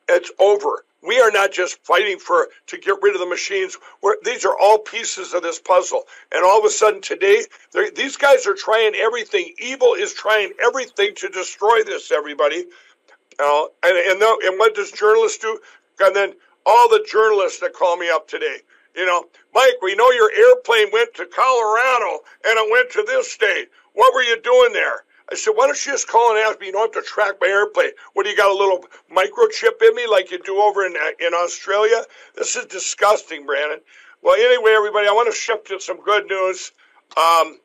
[0.09, 0.85] It's over.
[1.03, 3.77] We are not just fighting for to get rid of the machines.
[4.03, 6.05] We're, these are all pieces of this puzzle.
[6.33, 7.45] And all of a sudden today,
[7.95, 9.53] these guys are trying everything.
[9.59, 12.11] Evil is trying everything to destroy this.
[12.11, 12.65] Everybody,
[13.39, 15.59] uh, and and, the, and what does journalists do?
[16.01, 18.59] And then all the journalists that call me up today.
[18.97, 23.31] You know, Mike, we know your airplane went to Colorado and it went to this
[23.31, 23.69] state.
[23.93, 25.05] What were you doing there?
[25.31, 26.67] I said, why don't you just call and ask me?
[26.67, 27.91] You don't have to track my airplane.
[28.13, 31.33] What do you got a little microchip in me like you do over in in
[31.35, 32.03] Australia?
[32.37, 33.81] This is disgusting, Brandon.
[34.23, 36.73] Well, anyway, everybody, I want to shift to some good news.
[37.17, 37.59] Um,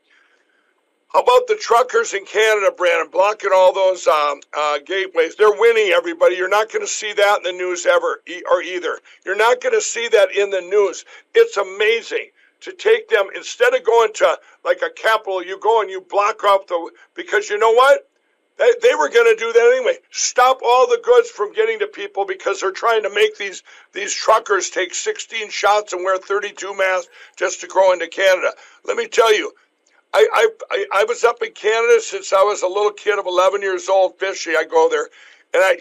[1.14, 5.36] how about the truckers in Canada, Brandon, blocking all those um, uh, gateways?
[5.36, 6.36] They're winning, everybody.
[6.36, 9.00] You're not going to see that in the news ever, or either.
[9.26, 11.06] You're not going to see that in the news.
[11.34, 12.30] It's amazing
[12.62, 16.44] to take them instead of going to like a capital, you go and you block
[16.44, 18.08] off the because you know what?
[18.58, 20.00] They, they were going to do that anyway.
[20.12, 24.14] Stop all the goods from getting to people because they're trying to make these these
[24.14, 28.52] truckers take 16 shots and wear 32 masks just to go into Canada.
[28.84, 29.54] Let me tell you,
[30.14, 33.62] I, I, I was up in Canada since I was a little kid of 11
[33.62, 34.56] years old fishing.
[34.58, 35.08] I go there,
[35.54, 35.78] and I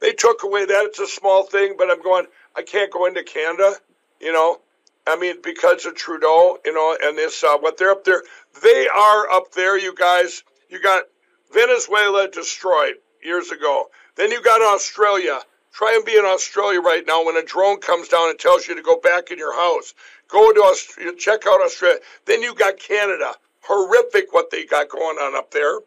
[0.00, 0.84] they took away that.
[0.84, 2.26] It's a small thing, but I'm going.
[2.56, 3.74] I can't go into Canada.
[4.20, 4.60] You know,
[5.06, 8.22] I mean, because of Trudeau, you know, and this, uh, what they're up there,
[8.62, 10.42] they are up there, you guys.
[10.70, 11.04] You got
[11.52, 13.90] Venezuela destroyed years ago.
[14.16, 15.40] Then you got Australia.
[15.72, 18.76] Try and be in Australia right now when a drone comes down and tells you
[18.76, 19.92] to go back in your house.
[20.28, 21.98] Go to Australia, check out Australia.
[22.24, 23.34] Then you got Canada.
[23.60, 25.80] Horrific what they got going on up there.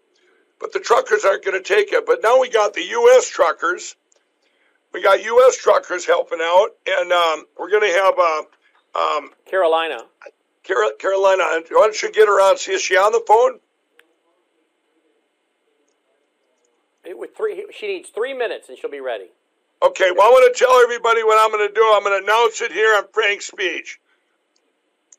[0.60, 2.06] But the truckers aren't going to take it.
[2.06, 3.30] But now we got the U.S.
[3.30, 3.96] truckers.
[4.94, 5.58] We got U.S.
[5.58, 8.14] truckers helping out, and um, we're going to have.
[8.20, 8.42] Uh,
[8.96, 10.00] um, Carolina.
[10.68, 11.44] Car- Carolina.
[11.44, 12.58] Why don't you get her on?
[12.58, 13.60] See, is she on the phone?
[17.06, 19.28] It, with three, she needs three minutes and she'll be ready.
[19.82, 21.92] Okay, well, I want to tell everybody what I'm going to do.
[21.94, 24.00] I'm going to announce it here on Frank's speech.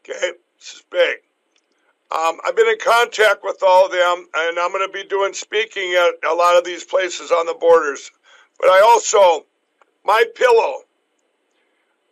[0.01, 1.19] Okay, this is big.
[2.11, 5.33] Um, I've been in contact with all of them, and I'm going to be doing
[5.33, 8.11] speaking at a lot of these places on the borders.
[8.59, 9.47] But I also,
[10.05, 10.79] my pillow,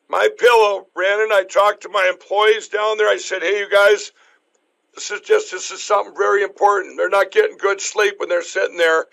[0.09, 1.31] my pillow, Brandon.
[1.33, 3.09] I talked to my employees down there.
[3.09, 4.13] I said, "Hey, you guys,
[4.95, 6.97] this is just this is something very important.
[6.97, 9.07] They're not getting good sleep when they're sitting there,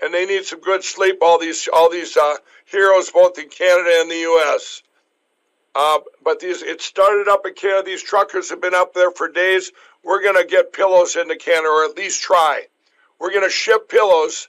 [0.00, 1.18] and they need some good sleep.
[1.22, 4.82] All these all these uh, heroes, both in Canada and the U.S.
[5.74, 7.82] Uh, but these it started up in Canada.
[7.84, 9.72] These truckers have been up there for days.
[10.02, 12.66] We're gonna get pillows into Canada, or at least try.
[13.18, 14.48] We're gonna ship pillows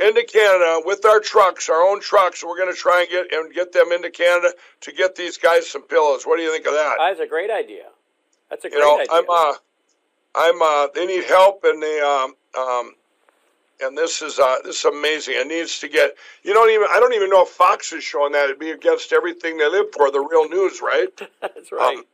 [0.00, 2.42] into Canada with our trucks, our own trucks.
[2.44, 5.68] We're going to try and get and get them into Canada to get these guys
[5.68, 6.24] some pillows.
[6.24, 6.96] What do you think of that?
[6.98, 7.84] That's a great idea.
[8.48, 9.06] That's a great you know, idea.
[9.12, 9.54] I'm uh,
[10.34, 12.94] I'm uh, they need help and they um um
[13.82, 15.34] and this is uh this is amazing.
[15.36, 18.32] It needs to get you don't even I don't even know if Fox is showing
[18.32, 18.44] that.
[18.44, 21.08] It'd be against everything they live for, the real news, right?
[21.40, 21.98] That's right.
[21.98, 22.04] Um,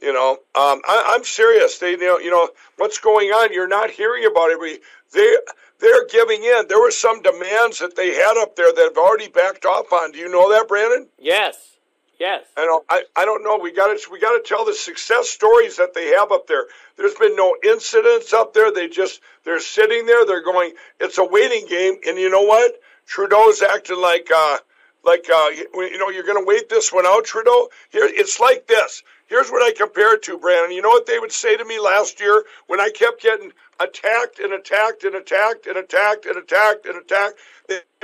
[0.00, 1.78] you know, um, I, am serious.
[1.78, 3.52] They, you know, you know what's going on.
[3.52, 4.82] You're not hearing about it.
[5.12, 5.36] They,
[5.78, 6.68] they're giving in.
[6.68, 10.12] There were some demands that they had up there that have already backed off on.
[10.12, 11.08] Do you know that, Brandon?
[11.18, 11.76] Yes.
[12.18, 12.44] Yes.
[12.56, 12.84] I don't.
[12.88, 13.58] I, I don't know.
[13.58, 16.64] We got to we got to tell the success stories that they have up there.
[16.96, 18.72] There's been no incidents up there.
[18.72, 20.24] They just they're sitting there.
[20.24, 20.72] They're going.
[20.98, 21.96] It's a waiting game.
[22.06, 22.80] And you know what?
[23.06, 24.58] Trudeau's acting like uh
[25.04, 27.68] like uh you know you're going to wait this one out, Trudeau.
[27.90, 29.02] Here it's like this.
[29.26, 30.74] Here's what I compare it to, Brandon.
[30.74, 34.38] You know what they would say to me last year when I kept getting attacked
[34.38, 37.38] and attacked and attacked and attacked and attacked and attacked?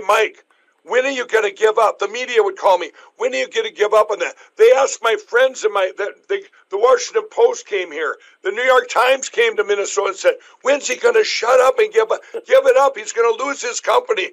[0.07, 0.45] Mike,
[0.85, 1.99] when are you going to give up?
[1.99, 2.91] The media would call me.
[3.17, 4.35] When are you going to give up on that?
[4.57, 8.17] They asked my friends and my the, the, the Washington Post came here.
[8.43, 11.79] The New York Times came to Minnesota and said, "When's he going to shut up
[11.79, 12.97] and give give it up?
[12.97, 14.33] He's going to lose his company."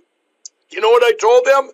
[0.71, 1.71] You know what I told them?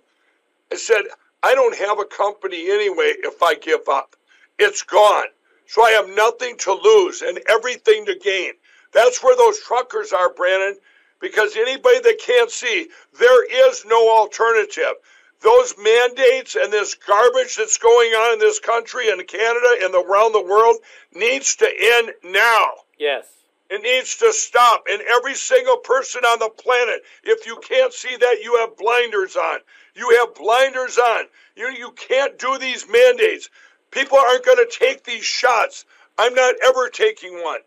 [0.72, 1.04] I said,
[1.42, 3.14] "I don't have a company anyway.
[3.20, 4.16] If I give up,
[4.60, 5.28] it's gone.
[5.68, 8.54] So I have nothing to lose and everything to gain."
[8.94, 10.76] That's where those truckers are, Brandon
[11.20, 12.88] because anybody that can't see,
[13.20, 14.94] there is no alternative.
[15.42, 20.34] Those mandates and this garbage that's going on in this country and Canada and around
[20.34, 20.78] the world
[21.14, 22.66] needs to end now.
[22.98, 23.26] Yes.
[23.70, 24.86] It needs to stop.
[24.90, 29.36] And every single person on the planet, if you can't see that, you have blinders
[29.36, 29.60] on.
[29.96, 31.26] You have blinders on.
[31.56, 33.50] You, you can't do these mandates.
[33.92, 35.86] People aren't going to take these shots.
[36.18, 37.62] I'm not ever taking one.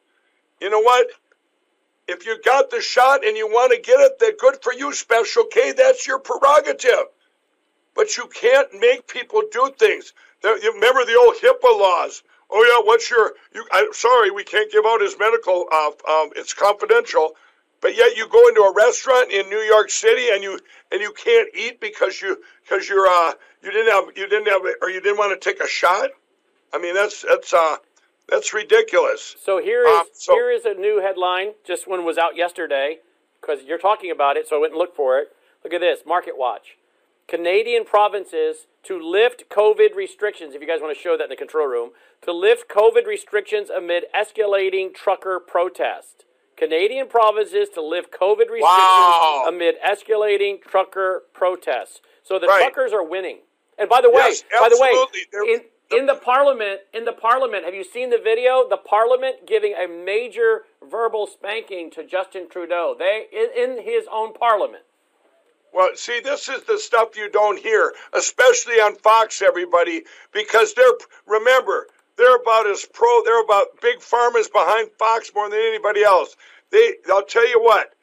[0.60, 1.08] You know what?
[2.06, 4.92] If you got the shot and you want to get it, then good for you,
[4.92, 5.72] Special K.
[5.72, 7.06] That's your prerogative.
[7.94, 10.14] But you can't make people do things.
[10.42, 12.22] Remember the old HIPAA laws?
[12.50, 13.34] Oh yeah, what's your?
[13.54, 15.66] You, I'm sorry, we can't give out his medical.
[15.70, 17.34] Uh, um, it's confidential.
[17.80, 20.58] But yet you go into a restaurant in New York City and you
[20.90, 24.62] and you can't eat because you because you're uh you didn't have you didn't have
[24.82, 26.10] or you didn't want to take a shot.
[26.72, 27.76] I mean that's that's uh
[28.28, 29.36] that's ridiculous.
[29.42, 31.52] So here is um, so, here is a new headline.
[31.66, 32.98] Just one was out yesterday
[33.40, 35.28] because you're talking about it, so I went and looked for it.
[35.64, 36.76] Look at this, Market Watch.
[37.26, 40.54] Canadian provinces to lift COVID restrictions.
[40.54, 41.90] If you guys want to show that in the control room,
[42.22, 46.24] to lift COVID restrictions amid escalating trucker protest.
[46.56, 49.44] Canadian provinces to lift COVID restrictions wow.
[49.46, 52.00] amid escalating trucker protests.
[52.24, 52.60] So the right.
[52.62, 53.38] truckers are winning.
[53.78, 55.60] And by the way, yes, by the way, in,
[55.90, 58.68] in the parliament, in the parliament, have you seen the video?
[58.68, 62.94] The parliament giving a major verbal spanking to Justin Trudeau.
[62.98, 64.84] They in his own parliament.
[65.72, 70.92] Well, see, this is the stuff you don't hear, especially on Fox, everybody, because they're
[71.26, 73.22] remember they're about as pro.
[73.24, 76.36] They're about big pharma behind Fox more than anybody else.
[76.70, 77.94] They, I'll tell you what,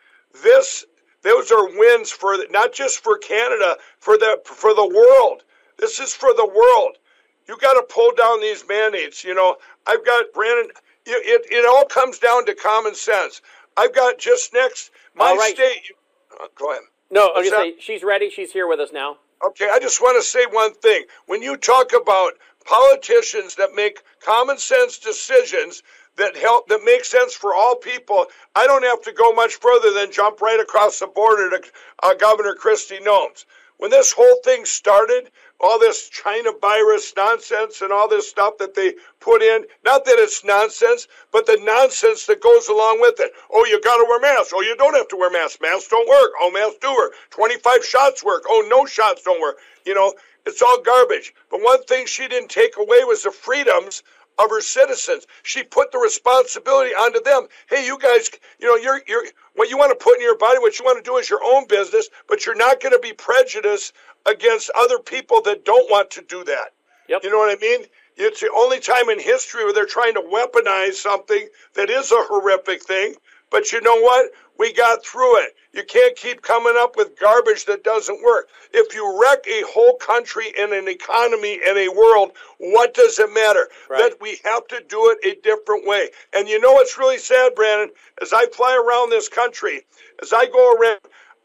[0.44, 0.86] this
[1.22, 5.44] those are wins for not just for Canada, for the for the world.
[5.78, 6.98] This is for the world
[7.48, 9.24] you got to pull down these mandates.
[9.24, 10.72] You know, I've got Brandon.
[11.06, 13.42] It, it, it all comes down to common sense.
[13.78, 15.54] I've got just next my right.
[15.56, 15.92] state.
[16.32, 16.84] Uh, go ahead.
[17.12, 18.30] No, I was going to say she's ready.
[18.30, 19.18] She's here with us now.
[19.46, 21.04] Okay, I just want to say one thing.
[21.28, 22.34] When you talk about
[22.66, 25.84] politicians that make common sense decisions
[26.18, 29.94] that help that make sense for all people, I don't have to go much further
[29.94, 31.64] than jump right across the border to
[32.02, 33.46] uh, Governor Kristi Noem.
[33.78, 38.74] When this whole thing started, all this China virus nonsense and all this stuff that
[38.74, 39.66] they put in.
[39.84, 43.32] Not that it's nonsense, but the nonsense that goes along with it.
[43.52, 44.54] Oh, you got to wear masks.
[44.56, 45.60] Oh, you don't have to wear masks.
[45.62, 46.32] Masks don't work.
[46.42, 47.14] Oh, masks do work.
[47.32, 48.44] 25 shots work.
[48.48, 49.58] Oh, no shots don't work.
[49.86, 50.14] You know,
[50.46, 51.34] it's all garbage.
[51.50, 54.04] But one thing she didn't take away was the freedoms
[54.38, 55.26] of her citizens.
[55.44, 57.48] She put the responsibility onto them.
[57.70, 60.60] Hey, you guys, you know, you're you're what you want to put in your body,
[60.60, 63.14] what you want to do is your own business, but you're not going to be
[63.14, 63.94] prejudiced
[64.26, 66.74] against other people that don't want to do that.
[67.08, 67.24] Yep.
[67.24, 67.86] You know what I mean?
[68.18, 72.24] It's the only time in history where they're trying to weaponize something that is a
[72.24, 73.16] horrific thing.
[73.52, 74.32] But you know what?
[74.58, 75.56] We got through it.
[75.74, 78.48] You can't keep coming up with garbage that doesn't work.
[78.74, 83.34] If you wreck a whole country and an economy and a world, what does it
[83.34, 83.68] matter?
[83.90, 84.00] Right.
[84.00, 86.10] That we have to do it a different way.
[86.34, 87.94] And you know what's really sad, Brandon?
[88.22, 89.82] As I fly around this country,
[90.22, 91.00] as I go around,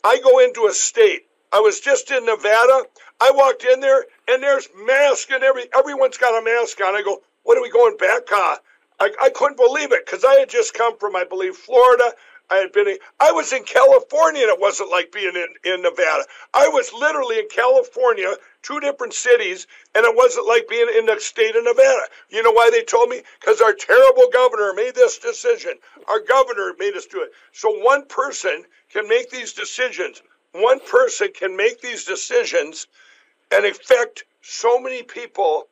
[0.05, 2.85] I go into a state I was just in Nevada.
[3.21, 6.95] I walked in there and there's masks and every everyone's got a mask on.
[6.95, 8.31] I go, what are we going back?
[8.33, 8.57] Uh,
[9.01, 12.13] I, I couldn't believe it because I had just come from, I believe, Florida.
[12.51, 15.83] I had been, in, I was in California and it wasn't like being in, in
[15.83, 16.25] Nevada.
[16.53, 21.19] I was literally in California, two different cities, and it wasn't like being in the
[21.21, 22.03] state of Nevada.
[22.29, 23.23] You know why they told me?
[23.41, 25.75] Because our terrible governor made this decision.
[26.09, 27.31] Our governor made us do it.
[27.53, 32.87] So one person can make these decisions one person can make these decisions
[33.51, 35.69] and affect so many people.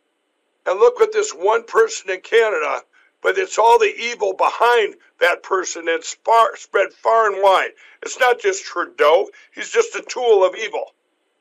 [0.67, 2.83] And look at this one person in Canada,
[3.23, 7.71] but it's all the evil behind that person that's far, spread far and wide.
[8.03, 10.95] It's not just Trudeau; he's just a tool of evil.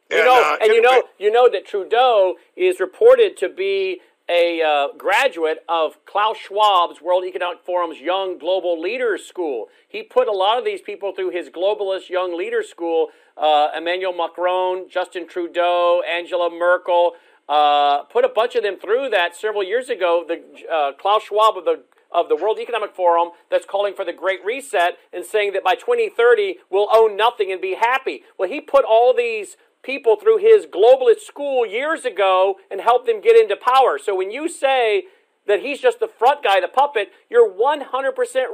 [0.09, 3.99] You and, know, uh, and you know, you know that Trudeau is reported to be
[4.29, 9.67] a uh, graduate of Klaus Schwab's World Economic Forum's Young Global Leaders School.
[9.87, 13.09] He put a lot of these people through his Globalist Young Leaders School.
[13.37, 17.13] Uh, Emmanuel Macron, Justin Trudeau, Angela Merkel,
[17.49, 20.25] uh, put a bunch of them through that several years ago.
[20.27, 24.13] The uh, Klaus Schwab of the of the World Economic Forum that's calling for the
[24.13, 28.23] Great Reset and saying that by 2030 we'll own nothing and be happy.
[28.37, 33.21] Well, he put all these people through his globalist school years ago and helped them
[33.21, 33.97] get into power.
[33.97, 35.03] So when you say
[35.47, 37.85] that he's just the front guy, the puppet, you're 100%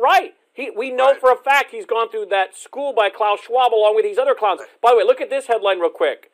[0.02, 0.34] right.
[0.54, 1.20] He, we know right.
[1.20, 4.36] for a fact he's gone through that school by Klaus Schwab along with these other
[4.36, 4.62] clowns.
[4.82, 6.32] By the way, look at this headline real quick.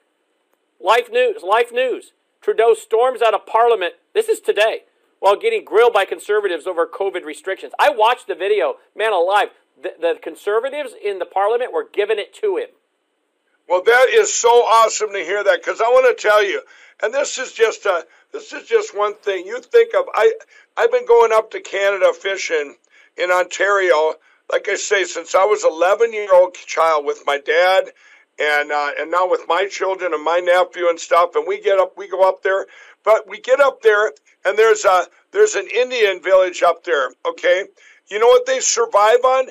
[0.81, 2.11] Life News, Life News.
[2.41, 3.95] Trudeau storms out of Parliament.
[4.13, 4.83] This is today
[5.19, 7.73] while getting grilled by conservatives over COVID restrictions.
[7.77, 8.75] I watched the video.
[8.95, 9.49] Man alive,
[9.81, 12.69] the, the conservatives in the Parliament were giving it to him.
[13.67, 16.61] Well, that is so awesome to hear that because I want to tell you,
[17.03, 19.45] and this is just a this is just one thing.
[19.45, 20.33] You think of I
[20.75, 22.75] I've been going up to Canada fishing
[23.17, 24.15] in Ontario,
[24.51, 27.91] like I say, since I was 11 year old child with my dad,
[28.39, 31.35] and uh, and now with my children and my nephew and stuff.
[31.35, 32.65] And we get up, we go up there,
[33.03, 34.13] but we get up there,
[34.45, 37.11] and there's a there's an Indian village up there.
[37.25, 37.65] Okay,
[38.09, 39.47] you know what they survive on?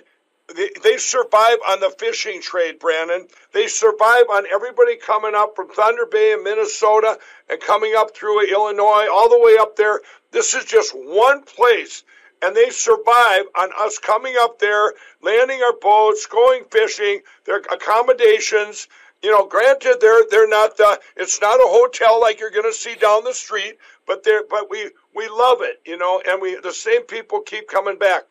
[0.57, 3.29] They, they survive on the fishing trade, Brandon.
[3.53, 7.18] They survive on everybody coming up from Thunder Bay in Minnesota
[7.51, 10.01] and coming up through Illinois, all the way up there.
[10.31, 12.03] This is just one place
[12.42, 18.88] and they survive on us coming up there, landing our boats, going fishing, their accommodations.
[19.22, 21.01] You know, granted, they're they're not the.
[21.16, 24.70] It's not a hotel like you're going to see down the street, but they're but
[24.70, 25.81] we we love it.
[25.85, 28.24] You know, and we the same people keep coming back.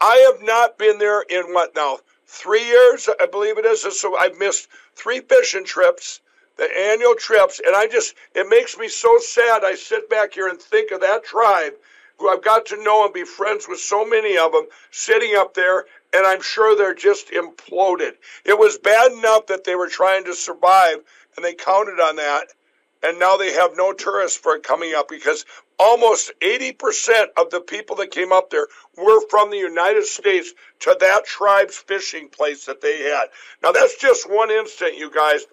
[0.00, 3.86] I have not been there in what now three years, I believe it is.
[3.98, 6.20] So I've missed three fishing trips,
[6.58, 9.64] the annual trips, and I just it makes me so sad.
[9.64, 11.72] I sit back here and think of that tribe
[12.18, 15.54] who I've got to know and be friends with so many of them sitting up
[15.54, 18.12] there, and I'm sure they're just imploded.
[18.44, 20.98] It was bad enough that they were trying to survive,
[21.36, 22.48] and they counted on that,
[23.02, 25.44] and now they have no tourists for coming up because
[25.78, 30.96] almost 80% of the people that came up there were from the United States to
[30.98, 33.26] that tribe's fishing place that they had.
[33.62, 35.44] Now that's just one instant, you guys,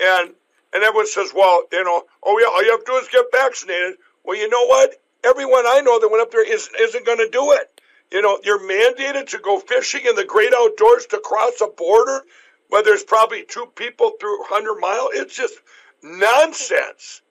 [0.00, 0.34] and
[0.74, 3.26] and everyone says, well, you know, oh yeah, all you have to do is get
[3.30, 3.96] vaccinated.
[4.24, 4.94] Well, you know what?
[5.24, 7.80] Everyone I know that went up there is, isn't going to do it.
[8.10, 12.22] You know, you're mandated to go fishing in the great outdoors to cross a border
[12.68, 15.08] where there's probably two people through 100 mile.
[15.12, 15.54] It's just
[16.02, 17.22] nonsense.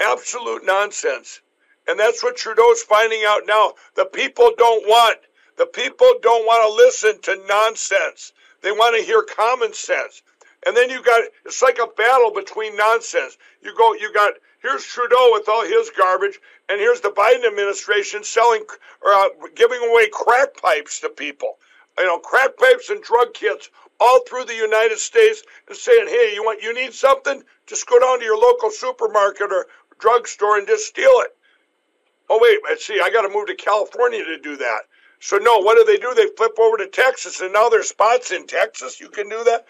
[0.00, 1.40] Absolute nonsense.
[1.86, 3.74] And that's what Trudeau's finding out now.
[3.94, 5.18] The people don't want.
[5.56, 8.32] The people don't want to listen to nonsense.
[8.62, 10.22] They want to hear common sense.
[10.66, 13.36] And then you got it's like a battle between nonsense.
[13.62, 18.24] You go you got Here's Trudeau with all his garbage, and here's the Biden administration
[18.24, 18.64] selling
[19.02, 21.58] or uh, giving away crack pipes to people.
[21.98, 23.68] You know, crack pipes and drug kits
[24.00, 27.44] all through the United States, and saying, "Hey, you want you need something?
[27.66, 29.66] Just go down to your local supermarket or
[29.98, 31.36] drugstore and just steal it."
[32.30, 34.84] Oh wait, let's see, I got to move to California to do that.
[35.20, 36.14] So no, what do they do?
[36.14, 38.98] They flip over to Texas, and now there's spots in Texas.
[38.98, 39.66] You can do that.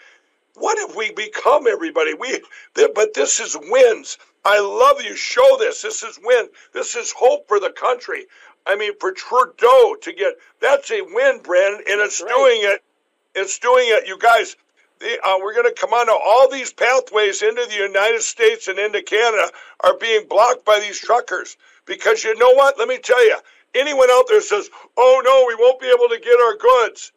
[0.55, 2.13] What have we become, everybody?
[2.13, 2.41] We,
[2.73, 4.17] but this is wins.
[4.45, 5.15] I love you.
[5.15, 5.81] Show this.
[5.81, 6.47] This is win.
[6.71, 8.27] This is hope for the country.
[8.65, 12.29] I mean, for Trudeau to get that's a win, Brandon, and it's right.
[12.29, 12.83] doing it.
[13.35, 14.07] It's doing it.
[14.07, 14.55] You guys,
[14.99, 18.67] the, uh, we're going to come on to all these pathways into the United States
[18.67, 22.79] and into Canada are being blocked by these truckers because you know what?
[22.79, 23.37] Let me tell you.
[23.73, 27.11] Anyone out there says, "Oh no, we won't be able to get our goods."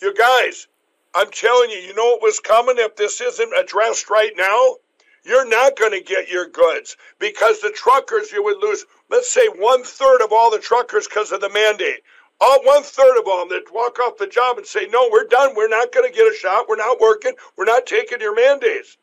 [0.00, 0.68] You guys,
[1.14, 4.76] I'm telling you, you know what was coming if this isn't addressed right now?
[5.24, 9.48] You're not going to get your goods because the truckers, you would lose, let's say,
[9.48, 12.02] one third of all the truckers because of the mandate.
[12.40, 15.54] All one third of them that walk off the job and say, No, we're done.
[15.56, 16.68] We're not going to get a shot.
[16.68, 17.32] We're not working.
[17.56, 18.98] We're not taking your mandates.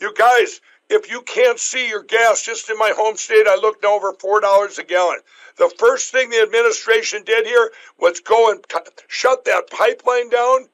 [0.00, 3.84] You guys, if you can't see your gas, just in my home state, I looked
[3.84, 5.20] over $4 a gallon.
[5.56, 10.68] The first thing the administration did here was go and t- shut that pipeline down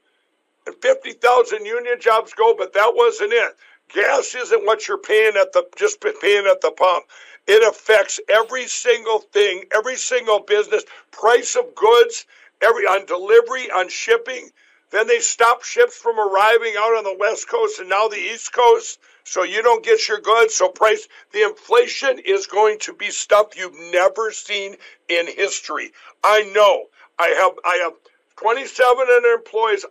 [0.66, 3.56] and 50,000 union jobs go, but that wasn't it.
[3.92, 7.04] Gas isn't what you're paying at the just paying at the pump.
[7.46, 12.26] It affects every single thing, every single business, price of goods,
[12.60, 14.50] every on delivery, on shipping.
[14.90, 18.52] Then they stop ships from arriving out on the west coast and now the east
[18.52, 20.54] coast, so you don't get your goods.
[20.54, 24.76] So price, the inflation is going to be stuff you've never seen
[25.08, 25.92] in history.
[26.24, 26.86] I know.
[27.18, 27.94] I have I have
[28.36, 29.86] 27 employees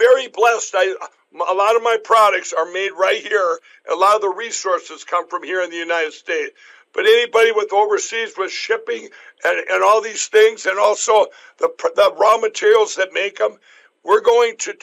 [0.00, 0.74] very blessed.
[0.74, 0.96] I,
[1.48, 3.60] a lot of my products are made right here.
[3.92, 6.52] A lot of the resources come from here in the United States.
[6.92, 9.08] But anybody with overseas with shipping
[9.44, 11.26] and, and all these things, and also
[11.58, 13.58] the the raw materials that make them,
[14.02, 14.76] we're going to.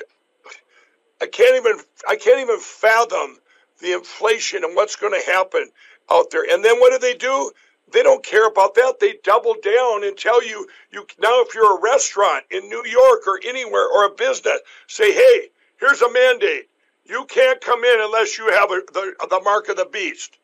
[1.22, 3.40] I can't even I can't even fathom
[3.82, 5.70] the inflation and what's going to happen
[6.10, 6.46] out there.
[6.50, 7.52] And then what do they do?
[7.92, 9.00] They don't care about that.
[9.00, 13.26] They double down and tell you, you now if you're a restaurant in New York
[13.28, 16.70] or anywhere or a business, say, hey, here's a mandate.
[17.06, 20.38] You can't come in unless you have a, the, the mark of the beast.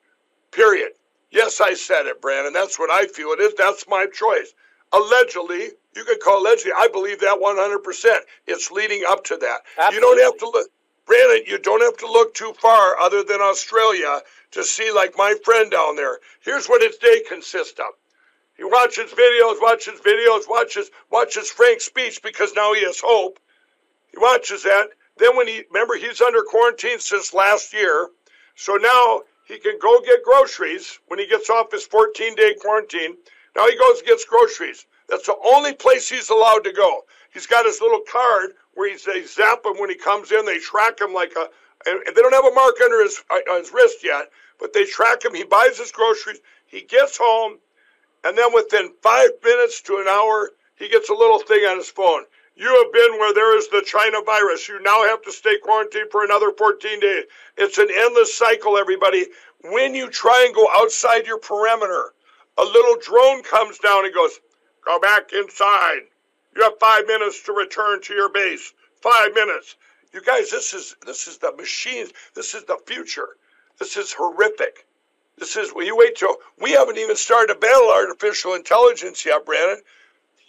[0.51, 0.91] Period.
[1.31, 2.53] Yes, I said it, Brandon.
[2.53, 3.53] That's what I feel it is.
[3.55, 4.53] That's my choice.
[4.93, 6.71] Allegedly, you could call allegedly.
[6.77, 8.17] I believe that 100%.
[8.47, 9.61] It's leading up to that.
[9.77, 9.95] Absolutely.
[9.95, 10.69] You don't have to look,
[11.05, 14.19] Brandon, you don't have to look too far other than Australia
[14.54, 16.20] to see, like my friend down there.
[16.41, 17.93] Here's what his day consists of.
[18.56, 23.39] He watches videos, watches videos, watches watches Frank's Speech because now he has hope.
[24.12, 24.89] He watches that.
[25.18, 28.10] Then when he remember he's under quarantine since last year,
[28.56, 33.18] so now he can go get groceries when he gets off his 14 day quarantine.
[33.56, 34.86] Now he goes and gets groceries.
[35.10, 37.06] That's the only place he's allowed to go.
[37.34, 40.45] He's got his little card where he's, they zap him when he comes in.
[40.45, 41.49] They track him like a,
[41.86, 44.30] and they don't have a mark under his, uh, his wrist yet,
[44.64, 45.36] but they track him.
[45.36, 46.39] He buys his groceries.
[46.66, 47.57] He gets home,
[48.24, 51.89] and then within five minutes to an hour, he gets a little thing on his
[51.89, 52.24] phone.
[52.55, 54.70] You have been where there is the China virus.
[54.70, 57.26] You now have to stay quarantined for another 14 days.
[57.57, 59.26] It's an endless cycle, everybody.
[59.66, 62.14] When you try and go outside your perimeter,
[62.57, 64.39] a little drone comes down and goes,
[64.86, 66.03] Go back inside.
[66.55, 68.74] You have five minutes to return to your base.
[69.01, 69.76] Five minutes.
[70.14, 72.11] You guys, this is this is the machines.
[72.34, 73.36] This is the future.
[73.80, 74.86] This is horrific.
[75.38, 79.45] This is well, you wait till we haven't even started to battle artificial intelligence yet,
[79.45, 79.82] Brandon.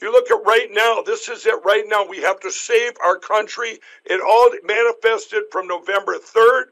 [0.01, 2.05] You look at right now, this is it right now.
[2.07, 3.81] We have to save our country.
[4.05, 6.65] It all manifested from November 3rd,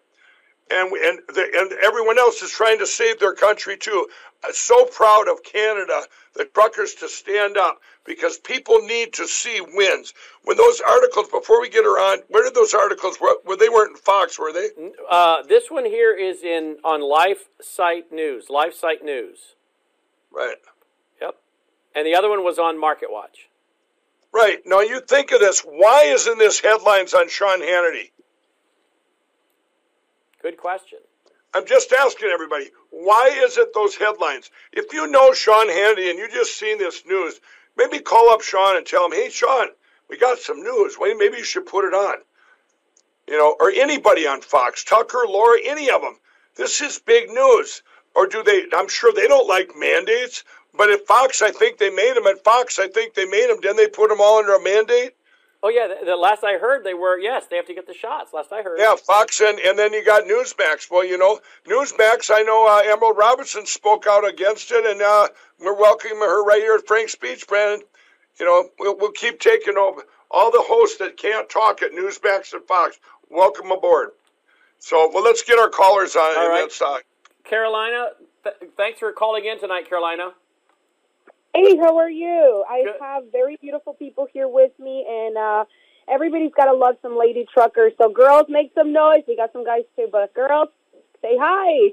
[0.73, 4.09] and, and, the, and everyone else is trying to save their country too.
[4.45, 6.03] I'm so proud of Canada,
[6.35, 10.15] the truckers to stand up because people need to see wins.
[10.45, 13.93] When those articles, before we get her on, where did those articles, were, they weren't
[13.93, 14.71] in Fox, were they?
[15.09, 19.39] Uh, this one here is in on Life Site News, Life Site News.
[20.33, 20.57] Right.
[21.21, 21.37] Yep.
[21.95, 23.49] And the other one was on Market Watch.
[24.33, 24.59] Right.
[24.65, 25.61] Now you think of this.
[25.61, 28.11] Why isn't this headlines on Sean Hannity?
[30.43, 30.99] Good question.
[31.55, 34.51] I'm just asking everybody, why is it those headlines?
[34.73, 37.41] If you know Sean Hannity and you just seen this news,
[37.77, 39.69] maybe call up Sean and tell him, hey, Sean,
[40.09, 40.97] we got some news.
[41.01, 42.17] Maybe you should put it on.
[43.29, 46.17] You know, or anybody on Fox, Tucker, Laura, any of them.
[46.57, 47.83] This is big news.
[48.17, 50.43] Or do they, I'm sure they don't like mandates.
[50.75, 52.27] But at Fox, I think they made them.
[52.27, 53.61] At Fox, I think they made them.
[53.61, 55.13] Didn't they put them all under a mandate?
[55.65, 57.95] Oh yeah, the, the, last I heard, they were yes, they have to get the
[57.95, 58.33] shots.
[58.33, 58.79] Last I heard.
[58.81, 60.91] Yeah, Fox and and then you got Newsmax.
[60.91, 62.31] Well, you know, Newsmax.
[62.35, 65.29] I know uh, Emerald Robinson spoke out against it, and uh,
[65.61, 67.87] we're welcoming her right here at Frank's Speech, Brandon.
[68.41, 70.03] You know, we'll we'll keep taking over
[70.33, 72.99] all the hosts that can't talk at Newsmax and Fox.
[73.31, 74.11] Welcome aboard.
[74.81, 76.73] So, well, let's get our callers on all right.
[76.73, 77.03] side.
[77.45, 78.09] Carolina,
[78.43, 80.33] th- thanks for calling in tonight, Carolina.
[81.55, 82.65] Hey, how are you?
[82.69, 82.95] I Good.
[83.01, 85.65] have very beautiful people here with me, and uh,
[86.09, 87.93] everybody's got to love some lady truckers.
[87.99, 89.23] So, girls, make some noise.
[89.29, 90.69] We got some guys too, but girls,
[91.21, 91.93] say hi.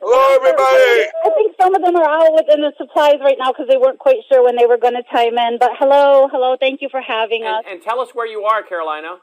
[0.00, 1.06] Hello, everybody.
[1.24, 4.00] I think some of them are out within the supplies right now because they weren't
[4.00, 5.58] quite sure when they were going to chime in.
[5.60, 7.64] But hello, hello, thank you for having and, us.
[7.68, 9.18] And tell us where you are, Carolina.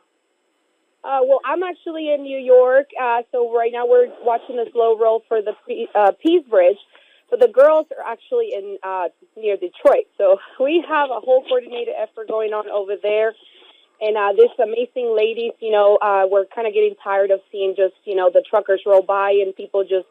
[1.03, 4.97] Uh, well, I'm actually in New York, uh, so right now we're watching the slow
[4.97, 5.53] roll for the
[5.93, 6.77] uh, Peace Bridge.
[7.31, 9.07] But the girls are actually in uh,
[9.37, 13.33] near Detroit, so we have a whole coordinated effort going on over there.
[14.01, 17.73] And uh, this amazing ladies, you know, uh, we're kind of getting tired of seeing
[17.75, 20.07] just you know the truckers roll by and people just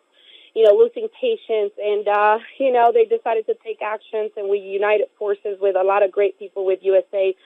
[0.55, 1.73] you know losing patience.
[1.77, 5.85] And uh, you know they decided to take actions, and we united forces with a
[5.85, 7.37] lot of great people with USA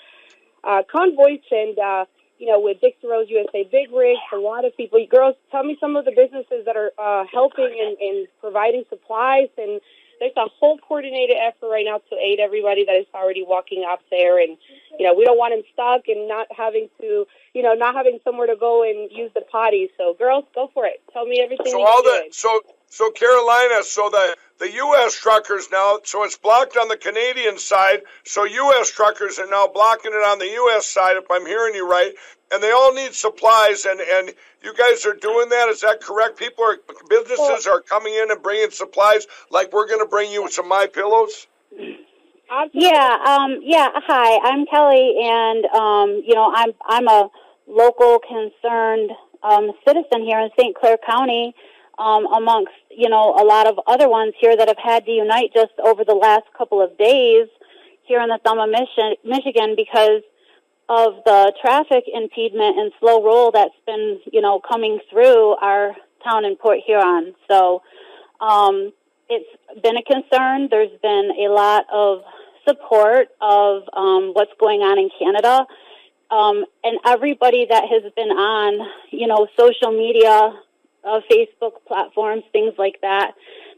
[0.62, 1.78] uh, convoys and.
[1.78, 2.04] Uh,
[2.44, 5.00] you know, with Dixie Rose USA Big Rigs, a lot of people.
[5.08, 9.48] Girls, tell me some of the businesses that are uh, helping and, and providing supplies.
[9.56, 9.80] And
[10.20, 14.00] there's a whole coordinated effort right now to aid everybody that is already walking up
[14.10, 14.38] there.
[14.38, 14.58] And,
[14.98, 17.24] you know, we don't want them stuck and not having to,
[17.54, 19.88] you know, not having somewhere to go and use the potty.
[19.96, 21.00] So, girls, go for it.
[21.14, 21.72] Tell me everything.
[21.72, 22.60] So all the so
[22.94, 25.16] so Carolina, so the the U.S.
[25.16, 28.02] truckers now, so it's blocked on the Canadian side.
[28.22, 28.88] So U.S.
[28.88, 30.86] truckers are now blocking it on the U.S.
[30.86, 32.12] side, if I'm hearing you right.
[32.52, 34.32] And they all need supplies, and and
[34.62, 35.68] you guys are doing that.
[35.70, 36.38] Is that correct?
[36.38, 36.76] People are
[37.08, 40.86] businesses are coming in and bringing supplies, like we're going to bring you some my
[40.86, 41.48] pillows.
[42.72, 43.88] Yeah, um, yeah.
[43.92, 47.28] Hi, I'm Kelly, and um, you know, I'm I'm a
[47.66, 49.10] local concerned
[49.42, 50.76] um, citizen here in St.
[50.76, 51.56] Clair County
[51.98, 55.52] um, amongst you know a lot of other ones here that have had to unite
[55.54, 57.48] just over the last couple of days
[58.04, 58.70] here in the thumb of
[59.24, 60.22] Michigan because
[60.88, 66.44] of the traffic impediment and slow roll that's been you know coming through our town
[66.44, 67.34] in Port Huron.
[67.50, 67.82] So
[68.40, 68.92] um,
[69.28, 69.48] it's
[69.82, 70.68] been a concern.
[70.70, 72.22] There's been a lot of
[72.68, 75.66] support of um, what's going on in Canada
[76.30, 80.52] Um, and everybody that has been on, you know, social media,
[81.06, 83.32] uh, Facebook platforms, things like that,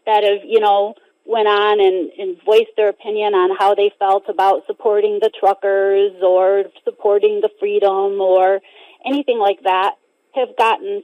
[0.07, 4.25] that have, you know, went on and, and voiced their opinion on how they felt
[4.29, 8.61] about supporting the truckers or supporting the freedom or
[9.05, 9.95] anything like that
[10.35, 11.03] have gotten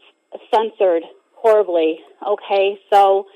[0.54, 1.02] censored
[1.34, 1.98] horribly.
[2.26, 3.26] Okay, so,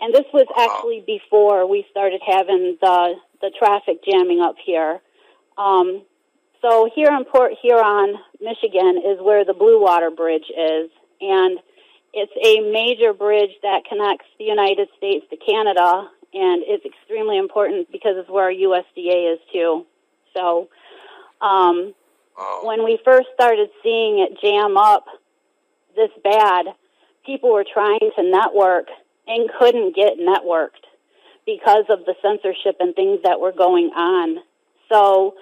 [0.00, 5.00] and this was actually before we started having the the traffic jamming up here.
[5.58, 6.02] Um,
[6.62, 10.90] so here in Port Huron, Michigan, is where the Blue Water Bridge is,
[11.20, 11.58] and
[12.16, 17.92] it's a major bridge that connects the United States to Canada, and it's extremely important
[17.92, 19.84] because it's where our USDA is too.
[20.34, 20.68] So,
[21.42, 21.94] um,
[22.62, 25.04] when we first started seeing it jam up
[25.94, 26.66] this bad,
[27.26, 28.86] people were trying to network
[29.26, 30.88] and couldn't get networked
[31.44, 34.38] because of the censorship and things that were going on.
[34.90, 35.34] So,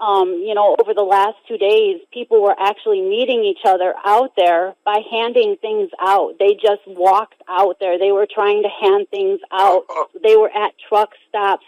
[0.00, 4.32] um, you know, over the last two days, people were actually meeting each other out
[4.36, 6.34] there by handing things out.
[6.38, 7.98] They just walked out there.
[7.98, 9.84] They were trying to hand things out.
[10.22, 11.64] They were at truck stops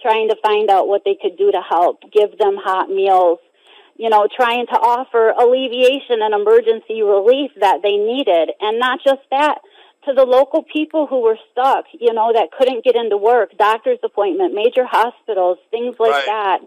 [0.00, 3.38] trying to find out what they could do to help, give them hot meals,
[3.96, 8.50] you know, trying to offer alleviation and emergency relief that they needed.
[8.60, 9.58] And not just that,
[10.06, 13.98] to the local people who were stuck, you know, that couldn't get into work, doctor's
[14.02, 16.26] appointment, major hospitals, things like Right.
[16.26, 16.60] that.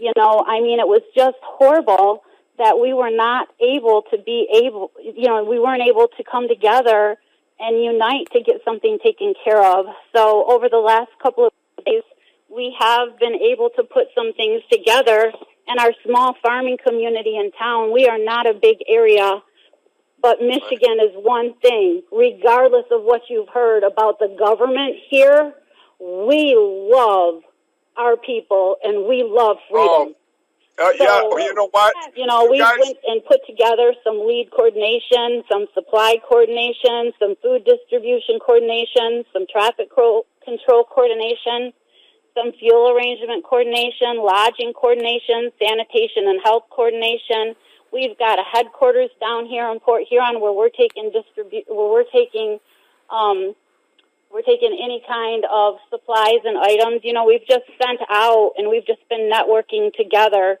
[0.00, 2.24] You know, I mean, it was just horrible
[2.56, 6.48] that we were not able to be able, you know, we weren't able to come
[6.48, 7.16] together
[7.58, 9.84] and unite to get something taken care of.
[10.16, 11.52] So over the last couple of
[11.84, 12.02] days,
[12.48, 15.32] we have been able to put some things together
[15.70, 19.40] and our small farming community in town, we are not a big area,
[20.20, 22.02] but Michigan is one thing.
[22.10, 25.54] Regardless of what you've heard about the government here,
[26.00, 27.42] we love
[28.00, 30.14] our people and we love freedom.
[30.78, 31.94] Uh, yeah, So- you know what?
[32.16, 37.36] You know, we guys- went and put together some lead coordination, some supply coordination, some
[37.36, 41.74] food distribution coordination, some traffic co- control coordination,
[42.34, 47.54] some fuel arrangement coordination, lodging coordination, sanitation and health coordination.
[47.92, 52.04] We've got a headquarters down here in Port Huron where we're taking distribu- where we're
[52.04, 52.58] taking
[53.10, 53.54] um,
[54.32, 57.00] we're taking any kind of supplies and items.
[57.02, 60.58] You know, we've just sent out and we've just been networking together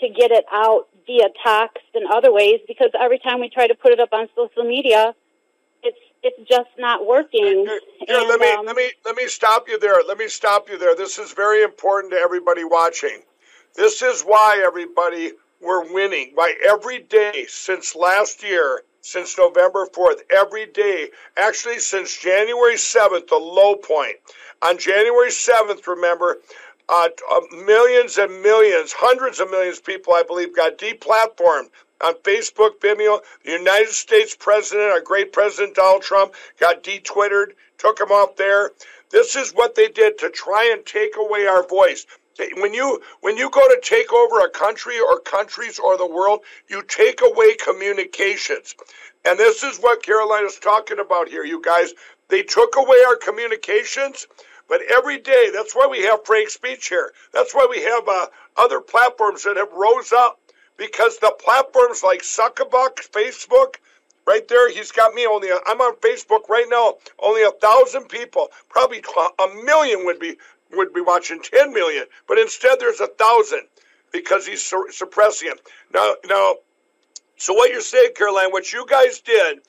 [0.00, 3.74] to get it out via text and other ways because every time we try to
[3.74, 5.14] put it up on social media,
[5.82, 7.66] it's it's just not working.
[7.66, 10.02] Here, here, And, let me um, let me let me stop you there.
[10.06, 10.94] Let me stop you there.
[10.96, 13.22] This is very important to everybody watching.
[13.74, 16.32] This is why everybody we're winning.
[16.34, 23.26] Why every day since last year, since November 4th, every day, actually since January 7th,
[23.26, 24.16] the low point.
[24.62, 26.38] On January 7th, remember,
[26.88, 32.14] uh, uh, millions and millions, hundreds of millions of people, I believe, got deplatformed on
[32.22, 33.20] Facebook, Vimeo.
[33.44, 38.70] The United States president, our great president Donald Trump, got detwittered, took him off there.
[39.10, 42.06] This is what they did to try and take away our voice.
[42.56, 46.40] When you when you go to take over a country or countries or the world,
[46.68, 48.74] you take away communications.
[49.24, 51.92] And this is what Carolina's talking about here, you guys.
[52.28, 54.26] They took away our communications,
[54.68, 57.12] but every day, that's why we have Frank Speech here.
[57.32, 58.26] That's why we have uh,
[58.56, 60.40] other platforms that have rose up
[60.76, 63.76] because the platforms like Suckabuck, Facebook,
[64.26, 65.50] right there, he's got me only.
[65.66, 66.94] I'm on Facebook right now.
[67.18, 69.04] Only a thousand people, probably
[69.38, 70.38] a million would be
[70.72, 71.40] would be watching.
[71.42, 73.62] Ten million, but instead there's a thousand
[74.12, 75.60] because he's su- suppressing it.
[75.94, 76.56] Now, now,
[77.36, 79.60] so what you're saying, Caroline, what you guys did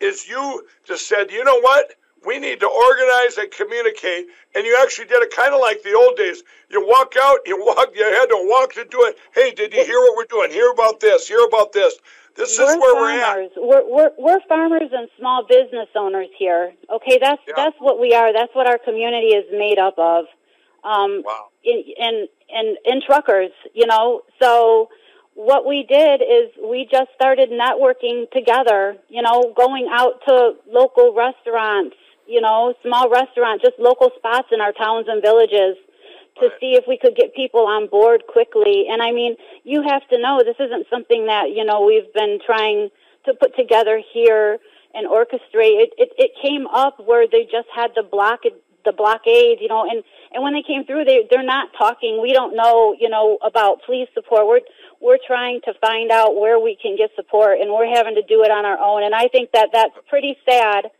[0.00, 1.94] is you just said, you know what?
[2.24, 5.94] We need to organize and communicate, and you actually did it kind of like the
[5.94, 6.42] old days.
[6.70, 9.16] You walk out, you walk, you had to walk to do it.
[9.34, 10.50] Hey, did you hear what we're doing?
[10.52, 11.26] Hear about this?
[11.26, 11.94] Hear about this?
[12.36, 13.50] This is we're where we're at.
[13.56, 16.72] We're, we're we're farmers and small business owners here.
[16.90, 17.54] Okay, that's Yeah.
[17.56, 18.32] that's what we are.
[18.32, 20.26] That's what our community is made up of.
[20.84, 21.48] Um, Wow.
[21.64, 24.22] in in in in truckers, you know.
[24.40, 24.88] So
[25.34, 31.14] what we did is we just started networking together, you know, going out to local
[31.14, 35.76] restaurants, you know, small restaurants, just local spots in our towns and villages
[36.40, 36.60] to Right.
[36.60, 38.86] see if we could get people on board quickly.
[38.90, 42.38] And I mean, you have to know this isn't something that, you know, we've been
[42.44, 42.90] trying
[43.26, 44.58] to put together here
[44.94, 45.80] and orchestrate.
[45.84, 48.40] It it, it came up where they just had the block
[48.84, 50.02] the blockades, you know, and
[50.32, 52.20] and when they came through, they they're not talking.
[52.22, 54.46] We don't know, you know, about police support.
[54.46, 54.60] We're
[55.00, 58.42] we're trying to find out where we can get support, and we're having to do
[58.42, 59.02] it on our own.
[59.02, 60.90] And I think that that's pretty sad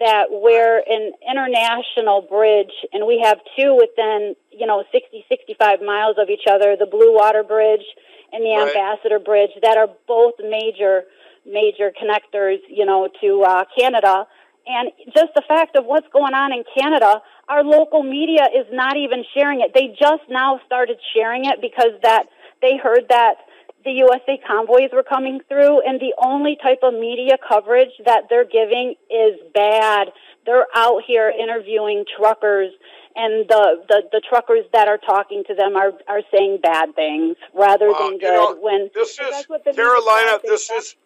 [0.00, 6.16] that we're an international bridge, and we have two within, you know, 60, 65 miles
[6.18, 7.84] of each other: the Blue Water Bridge
[8.32, 8.68] and the Right.
[8.68, 11.04] Ambassador Bridge that are both major
[11.46, 14.26] major connectors, you know, to uh, Canada.
[14.68, 18.96] And just the fact of what's going on in Canada, our local media is not
[18.96, 19.72] even sharing it.
[19.72, 22.24] They just now started sharing it because that
[22.60, 23.36] they heard that
[23.84, 28.44] the USA convoys were coming through, and the only type of media coverage that they're
[28.44, 30.08] giving is bad.
[30.44, 32.70] They're out here interviewing truckers,
[33.16, 37.36] and the, the, the truckers that are talking to them are, are saying bad things
[37.54, 38.34] rather Wow, than you good.
[38.34, 40.40] know, when This is that's what the Carolina.
[40.44, 40.96] This is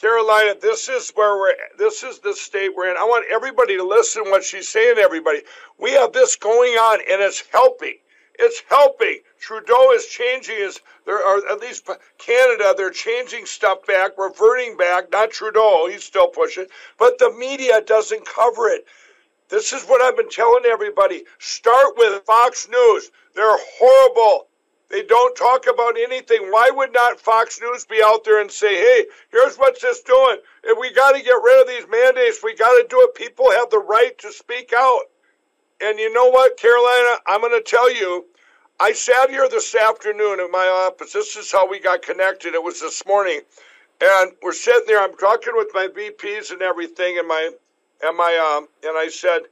[0.00, 0.54] Carolina.
[0.60, 1.54] This is where we're.
[1.76, 2.96] This is the state we're in.
[2.96, 4.96] I want everybody to listen to what she's saying.
[4.98, 5.42] Everybody,
[5.78, 7.96] we have this going on, and it's helping.
[8.38, 9.18] It's helping.
[9.40, 10.80] Trudeau is changing his.
[11.06, 11.88] There are at least
[12.18, 12.74] Canada.
[12.76, 15.10] They're changing stuff back, reverting back.
[15.10, 15.88] Not Trudeau.
[15.90, 16.66] He's still pushing,
[16.98, 18.86] but the media doesn't cover it.
[19.48, 21.24] This is what I've been telling everybody.
[21.38, 23.10] Start with Fox News.
[23.34, 24.47] They're horrible.
[24.98, 26.50] They don't talk about anything.
[26.50, 30.38] Why would not Fox News be out there and say, hey, here's what's this doing?
[30.64, 33.14] If we got to get rid of these mandates, we got to do it.
[33.14, 35.02] People have the right to speak out.
[35.80, 37.20] And you know what, Carolina?
[37.28, 38.26] I'm going to tell you,
[38.80, 41.12] I sat here this afternoon in my office.
[41.12, 42.54] This is how we got connected.
[42.54, 43.42] It was this morning.
[44.00, 45.00] And we're sitting there.
[45.00, 47.52] I'm talking with my VPs and everything, and my
[48.02, 49.42] and my um and I said,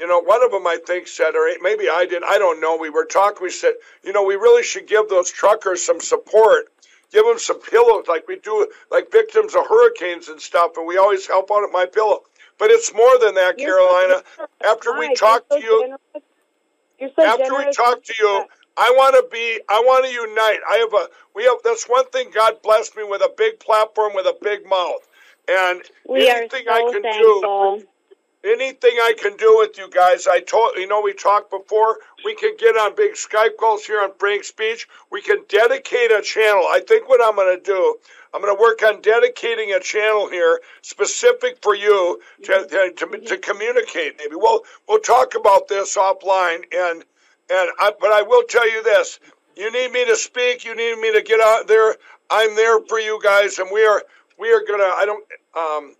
[0.00, 2.76] you know, one of them I think said, or maybe I did, I don't know.
[2.76, 3.42] We were talking.
[3.42, 6.72] We said, you know, we really should give those truckers some support,
[7.12, 10.72] give them some pillows, like we do, like victims of hurricanes and stuff.
[10.76, 12.22] And we always help out at my pillow.
[12.58, 14.22] But it's more than that, You're Carolina.
[14.36, 14.50] generous.
[14.64, 15.96] After we talk you're to you.
[17.16, 18.44] So after we talk to you,
[18.76, 20.60] I want to be, I want to unite.
[20.68, 24.12] I have a, we have, that's one thing God blessed me with a big platform
[24.14, 25.08] with a big mouth.
[25.48, 27.82] And we anything I so can do, thankful.
[28.44, 31.98] Anything I can do with you guys, I told you know we talked before.
[32.24, 34.86] We can get on big Skype calls here on Frank's Speech.
[35.10, 36.62] We can dedicate a channel.
[36.62, 37.96] I think what I'm going to do,
[38.32, 43.20] I'm going to work on dedicating a channel here specific for you to to, to,
[43.20, 44.16] to communicate.
[44.18, 46.64] Maybe we'll we'll talk about this offline.
[46.72, 47.04] And
[47.50, 49.20] and I, but I will tell you this:
[49.56, 50.64] you need me to speak.
[50.64, 51.96] You need me to get out there.
[52.30, 54.02] I'm there for you guys, and we are
[54.38, 54.84] we are gonna.
[54.84, 55.24] I don't.
[55.56, 55.94] Um,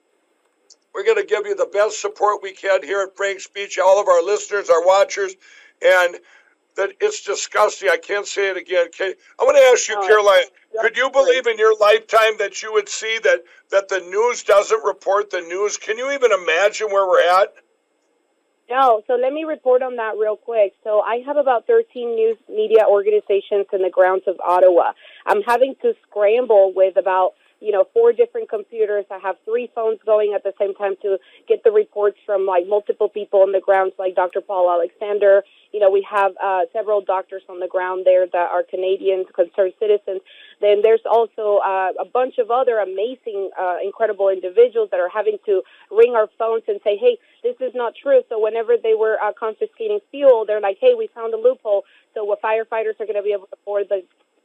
[0.95, 4.01] we're going to give you the best support we can here at Frank's Speech, all
[4.01, 5.35] of our listeners, our watchers,
[5.83, 6.17] and
[6.77, 7.89] that it's disgusting.
[7.89, 8.87] I can't say it again.
[8.97, 10.45] Can, I want to ask you, Oh, Caroline,
[10.81, 14.85] could you believe in your lifetime that you would see that, that the news doesn't
[14.85, 15.77] report the news?
[15.77, 17.55] Can you even imagine where we're at?
[18.71, 20.73] No, so let me report on that real quick.
[20.83, 24.93] So I have about 13 news media organizations in the grounds of Ottawa.
[25.27, 29.05] I'm having to scramble with about, you know, four different computers.
[29.11, 32.67] I have three phones going at the same time to get the reports from like
[32.69, 34.41] multiple people on the ground, like Dr.
[34.41, 35.43] Paul Alexander.
[35.73, 39.73] You know, we have uh, several doctors on the ground there that are Canadians, concerned
[39.81, 40.21] citizens.
[40.61, 45.39] Then there's also uh, a bunch of other amazing, uh, incredible individuals that are having
[45.47, 48.23] to ring our phones and say, hey, this is not true.
[48.29, 51.85] So whenever they were uh, confiscating fuel, they're like, hey, we found a loophole.
[52.15, 54.05] So what firefighters are going to be able to forward the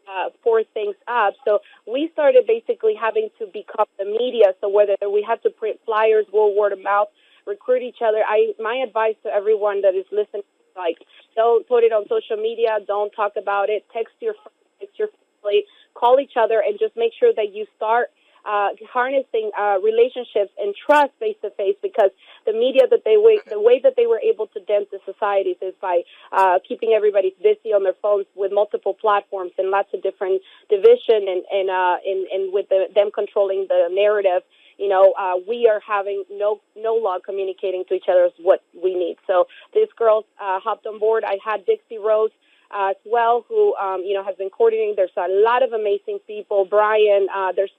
[0.09, 1.33] uh, force things up.
[1.45, 4.53] So we started basically having to become the media.
[4.61, 7.09] So whether we had to print flyers, go word of mouth,
[7.45, 8.21] recruit each other.
[8.27, 10.43] I my advice to everyone that is listening,
[10.75, 10.97] like,
[11.35, 12.79] don't put it on social media.
[12.87, 13.85] Don't talk about it.
[13.93, 15.09] Text your friends, text your
[15.41, 18.09] family, call each other, and just make sure that you start
[18.45, 22.11] uh, harnessing uh, relationships and trust face to face because
[22.45, 25.57] the media that they way, the way that they were able to dent the societies
[25.61, 30.01] is by uh, keeping everybody busy on their phones with multiple platforms and lots of
[30.01, 34.43] different division and and uh, and, and with the, them controlling the narrative.
[34.77, 38.63] You know, uh, we are having no no log communicating to each other is what
[38.73, 39.17] we need.
[39.27, 41.23] So these girls uh, hopped on board.
[41.25, 42.31] I had Dixie Rose
[42.71, 44.93] uh, as well, who um, you know has been coordinating.
[44.95, 46.65] There's a lot of amazing people.
[46.65, 47.71] Brian, uh, there's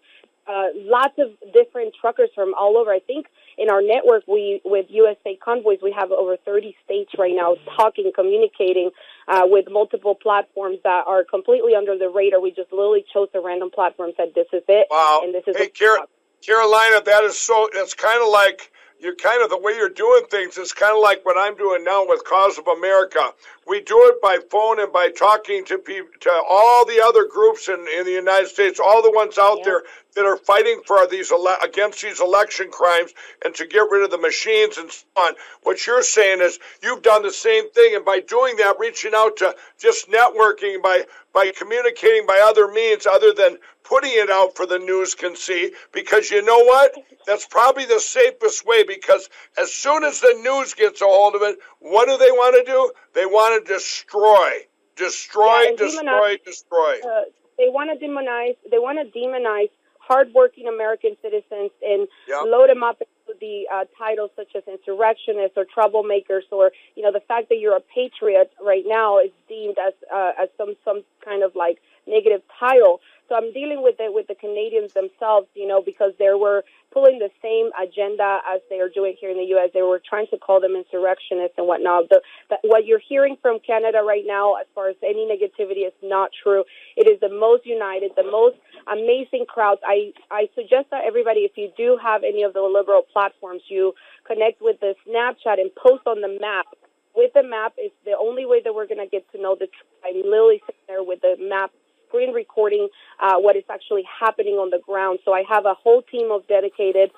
[0.47, 2.91] uh, lots of different truckers from all over.
[2.91, 3.27] I think
[3.59, 8.11] in our network, we with USA Convoys, we have over 30 states right now talking,
[8.15, 8.91] communicating
[9.29, 12.41] uh, with multiple platforms that are completely under the radar.
[12.41, 15.21] We just literally chose a random platform, said this is it, Wow.
[15.23, 16.07] and this is Hey, Car-
[16.45, 20.25] Carolina, that is so, it's kind of like, you're kind of the way you're doing
[20.31, 23.33] things is kind of like what I'm doing now with Cause of America.
[23.67, 27.69] We do it by phone and by talking to people, to all the other groups
[27.69, 29.65] in, in the United States, all the ones out Yeah.
[29.65, 29.83] there
[30.15, 33.13] that are fighting for these ele- against these election crimes
[33.45, 35.33] and to get rid of the machines and so on.
[35.63, 39.37] What you're saying is you've done the same thing, and by doing that, reaching out
[39.39, 44.67] to just networking by by communicating by other means other than putting it out for
[44.67, 45.73] the news can see.
[45.93, 46.93] Because you know what?
[47.27, 48.83] That's probably the safest way.
[48.83, 52.57] Because as soon as the news gets a hold of it, what do they want
[52.57, 52.93] to do?
[53.15, 57.01] They want to destroy, destroy, Yeah, destroy, demonize- destroy.
[57.01, 57.23] uh,
[57.59, 58.57] they want to demonize.
[58.71, 59.71] They want to demonize
[60.11, 62.41] hardworking American citizens and Yep.
[62.47, 67.13] load them up into the uh, titles such as insurrectionists or troublemakers, or you know
[67.13, 71.03] the fact that you're a patriot right now is deemed as uh, as some some
[71.25, 73.01] kind of like negative title.
[73.31, 77.21] So I'm dealing with it with the Canadians themselves, you know, because they were pulling
[77.21, 79.71] the same agenda as they are doing here in the U.S.
[79.73, 82.09] They were trying to call them insurrectionists and whatnot.
[82.11, 82.21] The,
[82.51, 86.33] the, what you're hearing from Canada right now, as far as any negativity, is not
[86.43, 86.65] true.
[86.97, 88.57] It is the most united, the most
[88.91, 89.81] amazing crowds.
[89.87, 93.95] I, I suggest that everybody, if you do have any of the liberal platforms, you
[94.27, 96.67] connect with the Snapchat and post on the map.
[97.15, 99.67] With the map, it's the only way that we're going to get to know the
[99.67, 99.91] truth.
[100.05, 101.71] I'm literally sitting there with the map
[102.11, 102.89] screen recording
[103.21, 105.21] uh, what is actually happening on the ground.
[105.25, 107.11] So I have a whole team of dedicated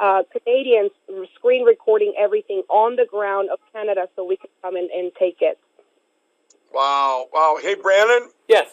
[0.00, 0.90] uh, Canadians
[1.36, 5.38] screen recording everything on the ground of Canada so we can come in and take
[5.40, 5.58] it.
[6.72, 7.58] Wow, wow.
[7.60, 8.68] Hey, Brandon, Yes.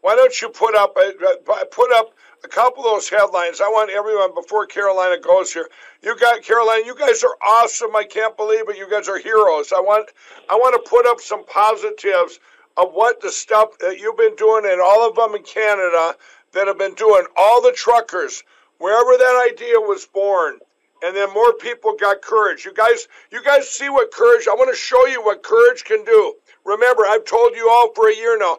[0.00, 1.12] why don't you put up a,
[1.52, 3.60] uh, put up a couple of those headlines?
[3.60, 5.68] I want everyone before Carolina goes here.
[6.02, 6.82] You got Carolina.
[6.84, 7.94] You guys are awesome.
[7.94, 8.76] I can't believe it.
[8.76, 9.72] You guys are heroes.
[9.72, 10.10] I want
[10.50, 12.40] I want to put up some positives
[12.76, 16.16] of what the stuff that you've been doing, and all of them in Canada
[16.52, 17.24] that have been doing.
[17.36, 18.42] All the truckers,
[18.78, 20.58] wherever that idea was born,
[21.02, 22.64] and then more people got courage.
[22.64, 24.48] You guys, you guys see what courage.
[24.48, 26.34] I want to show you what courage can do.
[26.64, 28.58] Remember, I've told you all for a year now.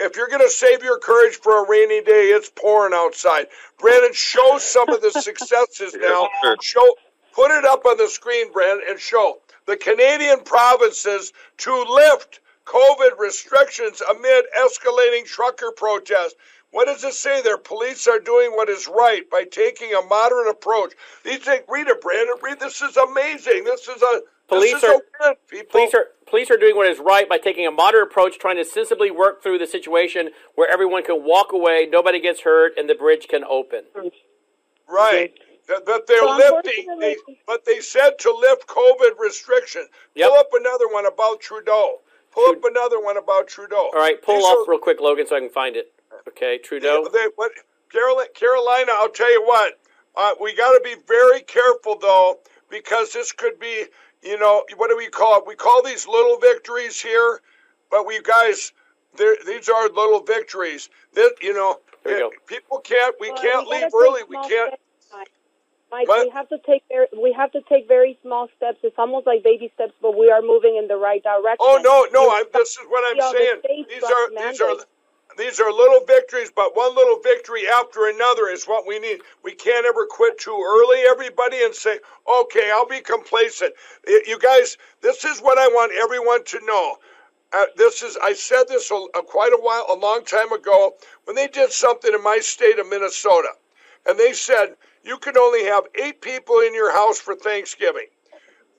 [0.00, 3.46] If you're going to save your courage for a rainy day, it's pouring outside.
[3.78, 6.28] Brandon, show some of the successes now.
[6.60, 6.86] Show,
[7.32, 13.18] put it up on the screen, Brandon, and show the Canadian provinces to lift COVID
[13.18, 16.34] restrictions amid escalating trucker protests.
[16.72, 17.58] What does it say there?
[17.58, 20.92] Police are doing what is right by taking a moderate approach.
[21.24, 22.36] These things, read it, Brandon.
[22.42, 22.60] Read.
[22.60, 23.64] This is amazing.
[23.64, 25.70] This is a Police this is are- a win, people.
[25.70, 28.64] Police are police are doing what is right by taking a moderate approach, trying to
[28.64, 32.94] sensibly work through the situation where everyone can walk away, nobody gets hurt, and the
[32.94, 33.84] bridge can open.
[34.88, 35.32] Right.
[35.68, 39.88] That, that they're So lifting, they, but they said to lift COVID restrictions.
[40.14, 40.28] Yep.
[40.28, 42.00] Pull up another one about Trudeau.
[42.36, 43.88] Pull up another one about Trudeau.
[43.94, 45.90] All right, pull These off are- real quick, Logan, so I can find it.
[46.28, 47.08] Okay, Trudeau.
[47.10, 47.50] They, what,
[47.90, 49.78] Carolina, Carolina, I'll tell you what.
[50.14, 52.38] Uh, we got to be very careful though,
[52.70, 53.86] because this could be,
[54.22, 55.44] you know, what do we call it?
[55.46, 57.40] We call these little victories here,
[57.90, 58.72] but we guys,
[59.16, 60.90] these are little victories.
[61.14, 63.14] That you know, There you eh, people can't.
[63.18, 64.22] We Well, can't we leave early.
[64.28, 64.74] We can't.
[65.90, 66.08] Mike.
[66.08, 68.78] We have to take very, we have to take very small steps.
[68.82, 71.58] It's almost like baby steps, but we are moving in the right direction.
[71.60, 72.30] Oh no, no!
[72.34, 73.84] I'm, this is what I'm Yeah, the saying.
[73.88, 74.76] These are these are
[75.38, 79.20] these are little victories, but one little victory after another is what we need.
[79.44, 82.00] We can't ever quit too early, everybody, and say,
[82.40, 83.74] "Okay, I'll be complacent."
[84.06, 86.96] You guys, this is what I want everyone to know.
[87.52, 90.94] Uh, this is I said this a, a, quite a while, a long time ago,
[91.24, 93.50] when they did something in my state of Minnesota,
[94.04, 94.74] and they said
[95.06, 98.06] you could only have eight people in your house for Thanksgiving.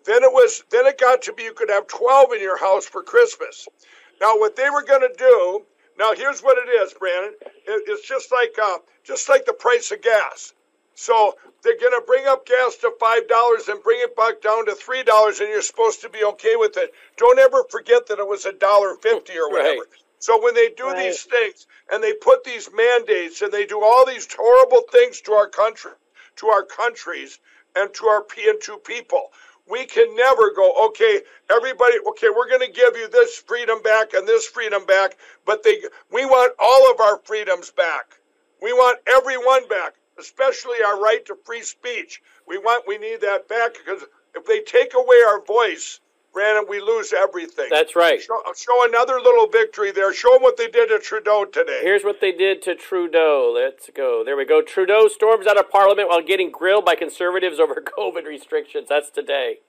[0.06, 2.86] Then it was then it got to be you could have 12 in your house
[2.86, 3.68] for Christmas.
[4.22, 5.66] Now what they were going to do,
[5.98, 7.34] now here's what it is, Brandon.
[7.46, 10.54] It, it's just like uh, just like the price of gas.
[10.96, 14.66] So they're going to bring up gas to five dollars and bring it back down
[14.66, 16.92] to three dollars, and you're supposed to be okay with it.
[17.18, 19.82] Don't ever forget that it was a dollar fifty or whatever.
[19.82, 20.04] Right.
[20.20, 20.98] So when they do Right.
[20.98, 25.34] these things and they put these mandates and they do all these horrible things to
[25.34, 25.92] our country,
[26.38, 27.40] to our countries,
[27.76, 29.32] and to our P and to people,
[29.70, 34.14] we can never go, okay, everybody, okay, we're going to give you this freedom back
[34.14, 35.78] and this freedom back, but they,
[36.12, 38.18] we want all of our freedoms back.
[38.62, 42.22] We want everyone back, especially our right to free speech.
[42.48, 44.04] We want, we need that back because
[44.36, 46.00] if they take away our voice,
[46.38, 47.66] Brandon, we lose everything.
[47.72, 48.22] That's right.
[48.22, 50.14] Show, show another little victory there.
[50.14, 51.80] Show them what they did to Trudeau today.
[51.82, 53.52] Here's what they did to Trudeau.
[53.56, 54.22] Let's go.
[54.24, 54.62] There we go.
[54.62, 58.88] Trudeau storms out of Parliament while getting grilled by conservatives over COVID restrictions.
[58.88, 59.62] That's today.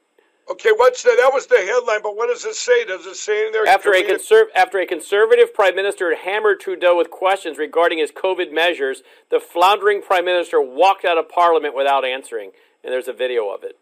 [0.51, 1.17] Okay, what's that?
[1.19, 2.85] That was the headline, but what does it say?
[2.85, 3.67] Does it say in there?
[3.67, 8.53] After a, conserv- after a conservative prime minister hammered Trudeau with questions regarding his COVID
[8.53, 12.51] measures, the floundering prime minister walked out of Parliament without answering.
[12.85, 13.79] And there's a video of it.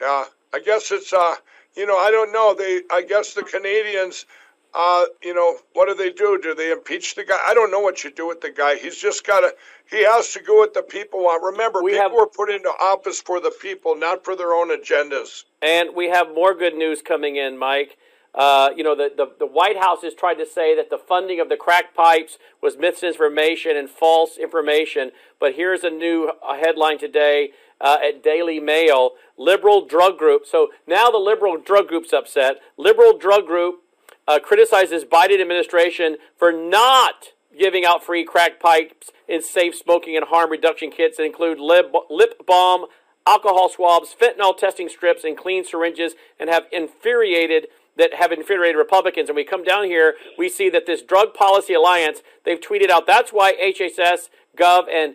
[0.00, 1.34] Yeah, I guess it's uh,
[1.76, 2.54] you know, I don't know.
[2.54, 4.26] They, I guess the Canadians,
[4.74, 6.38] uh, you know, what do they do?
[6.42, 7.38] Do they impeach the guy?
[7.46, 8.76] I don't know what you do with the guy.
[8.76, 9.54] He's just got to.
[9.90, 11.42] He has to go what the people want.
[11.42, 14.70] Remember, We people have- were put into office for the people, not for their own
[14.70, 15.44] agendas.
[15.62, 17.96] And we have more good news coming in, Mike.
[18.34, 21.40] Uh, you know, the, the, the White House has tried to say that the funding
[21.40, 25.10] of the crack pipes was misinformation and false information.
[25.40, 30.46] But here's a new headline today uh, at Daily Mail Liberal drug group.
[30.46, 32.56] So now the liberal drug group's upset.
[32.76, 33.82] Liberal drug group
[34.26, 40.26] uh, criticizes Biden administration for not giving out free crack pipes and safe smoking and
[40.26, 42.86] harm reduction kits that include lip, lip balm,
[43.26, 49.30] alcohol swabs, fentanyl testing strips, and clean syringes, and have infuriated that have infuriated Republicans.
[49.30, 53.06] And we come down here, we see that this Drug Policy Alliance, they've tweeted out
[53.06, 55.14] that's why HHS, Gov, and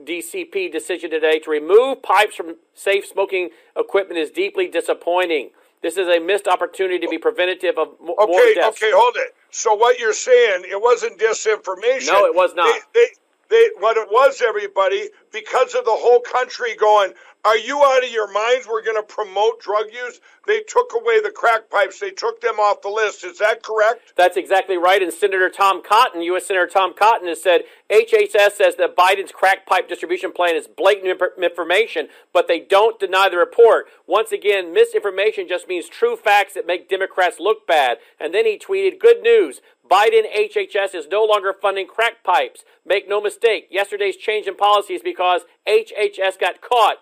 [0.00, 5.50] ONDCP decision today to remove pipes from safe smoking equipment is deeply disappointing.
[5.82, 8.76] This is a missed opportunity to be preventative of m- Okay, more deaths.
[8.82, 9.34] okay, okay, hold it.
[9.50, 12.08] So what you're saying, it wasn't disinformation.
[12.08, 12.80] No, it was not.
[12.94, 13.06] They, they,
[13.48, 17.12] they, what it was, everybody, because of the whole country going,
[17.46, 18.66] are you out of your minds?
[18.66, 20.20] We're going to promote drug use.
[20.48, 22.00] They took away the crack pipes.
[22.00, 23.22] They took them off the list.
[23.22, 24.14] Is that correct?
[24.16, 25.00] That's exactly right.
[25.00, 26.46] And Senator Tom Cotton, U.S.
[26.46, 31.22] Senator Tom Cotton, has said HHS says that Biden's crack pipe distribution plan is blatant
[31.40, 33.86] information, but they don't deny the report.
[34.08, 37.98] Once again, misinformation just means true facts that make Democrats look bad.
[38.18, 39.60] And then he tweeted, Good news.
[39.88, 42.64] Biden HHS is no longer funding crack pipes.
[42.84, 46.96] Make no mistake, yesterday's change in policy is because HHS got caught.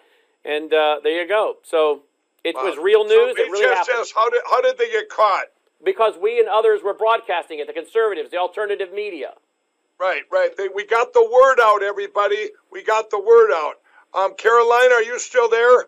[0.45, 1.57] And uh, there you go.
[1.63, 2.03] So
[2.45, 3.37] it was real news.
[3.37, 3.97] So it really happened.
[3.99, 5.47] HSS, how did, how did they get caught?
[5.83, 9.33] Because we and others were broadcasting it, the conservatives, the alternative media.
[9.99, 10.55] Right, right.
[10.57, 12.51] They, we got the word out, everybody.
[12.71, 13.75] We got the word out.
[14.13, 15.87] Um, Caroline, are you still there?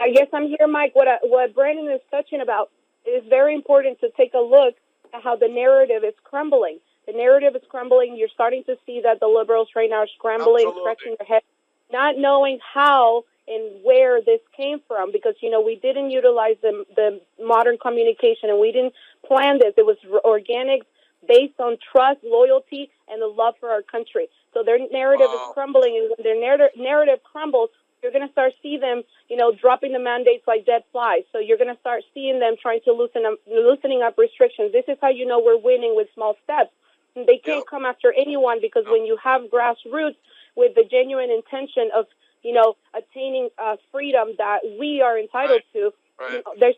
[0.00, 0.94] I guess I'm here, Mike.
[0.94, 2.70] What I, what Brandon is touching about
[3.06, 6.78] is very important to take a look at how the narrative is crumbling.
[7.06, 8.16] The narrative is crumbling.
[8.16, 10.82] You're starting to see that the liberals right now are scrambling, Absolutely.
[10.82, 11.42] scratching their head,
[11.90, 16.84] not knowing how and where this came from because you know we didn't utilize the
[16.96, 18.94] the modern communication and we didn't
[19.26, 19.72] plan this.
[19.76, 20.82] It was organic,
[21.26, 24.28] based on trust, loyalty, and the love for our country.
[24.54, 25.48] So their narrative Wow.
[25.48, 27.70] is crumbling, and when their narrative narrative crumbles,
[28.02, 31.22] you're going to start see them, you know, dropping the mandates like dead flies.
[31.32, 34.72] So you're going to start seeing them trying to loosen up, loosening up restrictions.
[34.72, 36.70] This is how you know we're winning with small steps.
[37.16, 40.16] And they can't come after anyone because when you have grassroots
[40.54, 42.06] with the genuine intention of,
[42.42, 46.76] you know, attaining uh, freedom that we are entitled to, you know, there's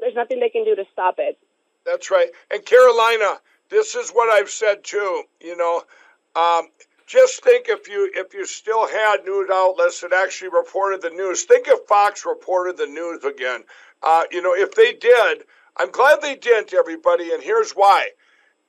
[0.00, 1.38] there's nothing they can do to stop it.
[1.86, 2.28] That's right.
[2.50, 3.40] And Carolina,
[3.70, 5.22] this is what I've said too.
[5.40, 5.82] You know,
[6.36, 6.68] um,
[7.08, 11.44] just think if you if you still had news outlets that actually reported the news.
[11.44, 13.64] Think if Fox reported the news again.
[14.02, 15.44] Uh, you know, if they did,
[15.76, 16.74] I'm glad they didn't.
[16.74, 18.10] Everybody, and here's why.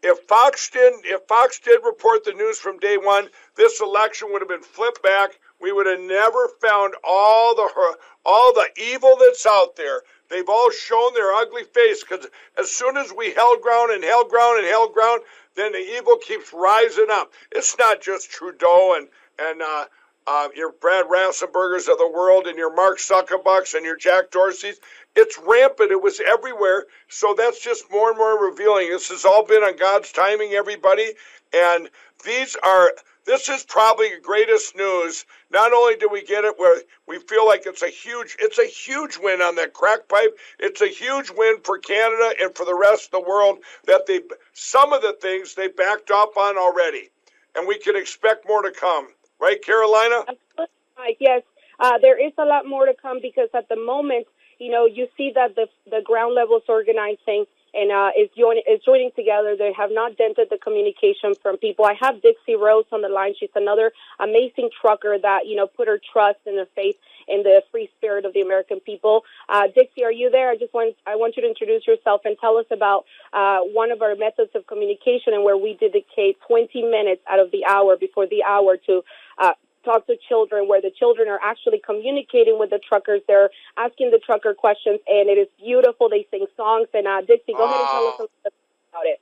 [0.02, 4.42] If Fox didn't, if Fox did report the news from day one, this election would
[4.42, 5.38] have been flipped back.
[5.62, 10.02] We would have never found all the all the evil that's out there.
[10.30, 14.30] They've all shown their ugly face because as soon as we held ground and held
[14.30, 15.22] ground and held ground,
[15.56, 17.34] then the evil keeps rising up.
[17.52, 19.08] It's not just Trudeau and
[19.40, 19.86] and uh,
[20.28, 24.76] uh, your Brad Raffenspergers of the world and your Mark Zuckerbucks and your Jack Dorseys.
[25.16, 25.92] It's rampant.
[25.92, 26.86] It was everywhere.
[27.08, 28.90] So that's just more and more revealing.
[28.90, 31.14] This has all been on God's timing, everybody.
[31.52, 31.90] And
[32.24, 32.94] these are
[33.30, 35.24] this is probably the greatest news.
[35.52, 38.66] Not only do we get it where we feel like it's a huge it's a
[38.66, 40.36] huge win on that crack pipe.
[40.58, 44.22] It's a huge win for Canada and for the rest of the world that they
[44.54, 47.12] some of the things they backed off on already.
[47.56, 49.10] And we can expect more to come.
[49.40, 50.26] Right, Carolina?
[50.28, 51.44] Absolutely, Yes,
[51.80, 54.26] uh, there is a lot more to come because at the moment,
[54.58, 58.64] you know, you see that the the ground level is organizing and uh, is joining
[58.70, 59.56] is joining together.
[59.58, 61.86] They have not dented the communication from people.
[61.86, 63.34] I have Dixie Rose on the line.
[63.40, 66.96] She's another amazing trucker that you know put her trust and her faith
[67.28, 69.24] in the free spirit of the American people.
[69.48, 70.50] Uh, Dixie, are you there?
[70.50, 73.92] I just want I want you to introduce yourself and tell us about uh, one
[73.92, 77.98] of our methods of communication and where we dedicate 20 minutes out of the hour
[77.98, 79.04] before the hour to
[79.38, 79.54] uh,
[79.90, 83.22] talk to children where the children are actually communicating with the truckers.
[83.28, 86.10] They're asking the trucker questions, and it is beautiful.
[86.10, 86.88] They sing songs.
[86.94, 88.54] And uh, Dixie, go ahead and tell us a little bit
[88.94, 89.20] about it.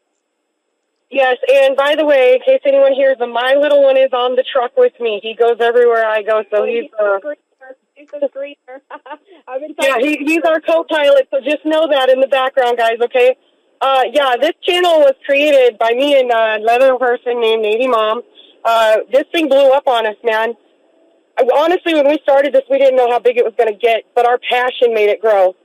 [1.09, 4.35] Yes, and by the way, in case anyone hears him, my little one is on
[4.35, 5.21] the truck with me.
[5.23, 7.33] He goes everywhere I go, so he's a uh.
[7.95, 8.81] He's a screamer.
[9.47, 11.29] I've been yeah, he, he's our co-pilot.
[11.31, 12.99] So just know that in the background, guys.
[13.03, 13.35] Okay.
[13.81, 18.21] Uh, yeah, this channel was created by me and uh, another person named Navy Mom.
[18.67, 20.53] Uh, this thing blew up on us, man.
[21.55, 24.03] Honestly, when we started this, we didn't know how big it was going to get,
[24.13, 25.55] but our passion made it grow.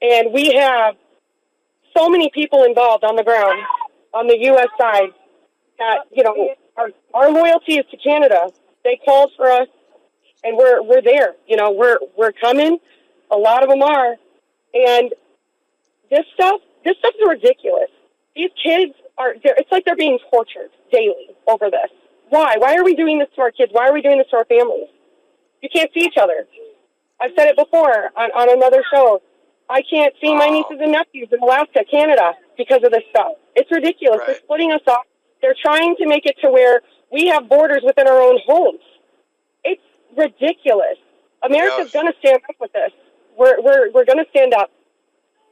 [0.00, 0.94] And we have
[1.96, 3.58] so many people involved on the ground,
[4.14, 4.68] on the U.S.
[4.80, 5.10] side,
[5.78, 8.50] that you know our our loyalty is to Canada.
[8.84, 9.66] They called for us,
[10.44, 11.34] and we're we're there.
[11.48, 12.78] You know, we're we're coming.
[13.32, 14.14] A lot of them are,
[14.74, 15.12] and
[16.08, 17.90] this stuff this stuff is ridiculous.
[18.36, 21.90] These kids are it's like they're being tortured daily over this.
[22.32, 22.56] Why?
[22.56, 23.72] Why are we doing this to our kids?
[23.72, 24.88] Why are we doing this to our families?
[25.60, 26.46] You can't see each other.
[27.20, 29.20] I've said it before on, on another show.
[29.68, 33.32] I can't see my nieces and nephews in Alaska, Canada, because of this stuff.
[33.54, 34.20] It's ridiculous.
[34.26, 35.04] They're splitting us off.
[35.42, 36.80] They're trying to make it to where
[37.12, 38.80] we have borders within our own homes.
[39.62, 39.82] It's
[40.16, 40.96] ridiculous.
[41.44, 41.92] America's Yes.
[41.92, 42.92] going to stand up with this.
[43.36, 44.70] We're, we're, we're going to stand up.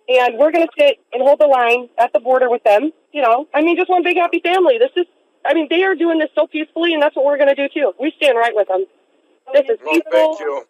[0.08, 2.90] And we're going to sit and hold the line at the border with them.
[3.12, 4.78] You know, I mean, just one big happy family.
[4.78, 5.06] This is,
[5.44, 7.68] I mean, they are doing this so peacefully, and that's what we're going to do
[7.72, 7.92] too.
[8.00, 8.86] We stand right with them.
[9.52, 10.12] This is Well, peaceful.
[10.12, 10.64] thank you.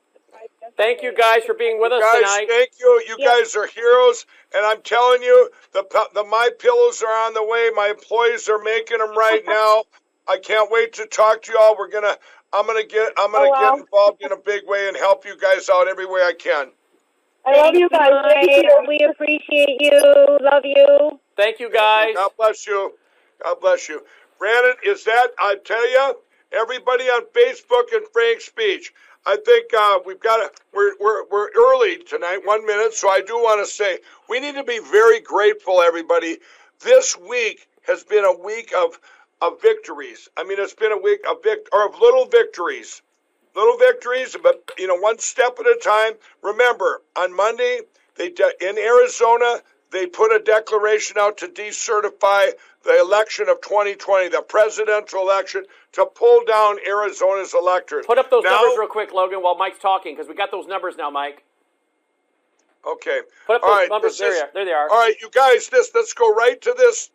[0.76, 2.48] Thank you guys for being with us guys, tonight.
[2.48, 3.02] thank you.
[3.08, 3.26] You Yeah.
[3.28, 5.82] guys are heroes, and I'm telling you, the
[6.14, 7.70] the MyPillows are on the way.
[7.74, 9.84] My employees are making them right now.
[10.28, 11.76] I can't wait to talk to y'all.
[11.78, 12.16] We're gonna,
[12.52, 13.72] I'm gonna get, I'm gonna Oh, wow.
[13.72, 16.68] get involved in a big way and help you guys out every way I can.
[17.44, 18.10] I love you guys.
[18.34, 18.84] Thank you.
[18.88, 20.38] We appreciate you.
[20.42, 21.20] Love you.
[21.36, 22.14] Thank you guys.
[22.14, 22.92] God bless you.
[23.42, 24.02] God bless you.
[24.41, 26.16] Brandon, is that, I tell you,
[26.51, 28.93] everybody on Facebook and Frank's Speech,
[29.26, 33.20] I think uh, we've got to, we're, we're, we're early tonight, one minute, so I
[33.20, 33.99] do want to say
[34.30, 36.38] we need to be very grateful, everybody.
[36.80, 38.99] This week has been a week of,
[39.43, 40.30] of victories.
[40.38, 43.03] I mean, it's been a week of, vic- or of little victories.
[43.55, 46.14] Little victories, but, you know, one step at a time.
[46.43, 47.80] Remember, on Monday,
[48.16, 49.61] they de- in Arizona,
[49.91, 56.07] they put a declaration out to decertify the election of 2020, the presidential election, to
[56.07, 58.07] pull down Arizona's electors.
[58.07, 60.66] Put up those Now- numbers real quick, Logan, while Mike's talking, because we got those
[60.66, 61.43] numbers now, Mike.
[62.86, 63.20] Okay.
[63.47, 64.18] Put up All those right, numbers.
[64.18, 64.88] There, is- there they are.
[64.88, 67.11] All right, you guys, this let's go right to this.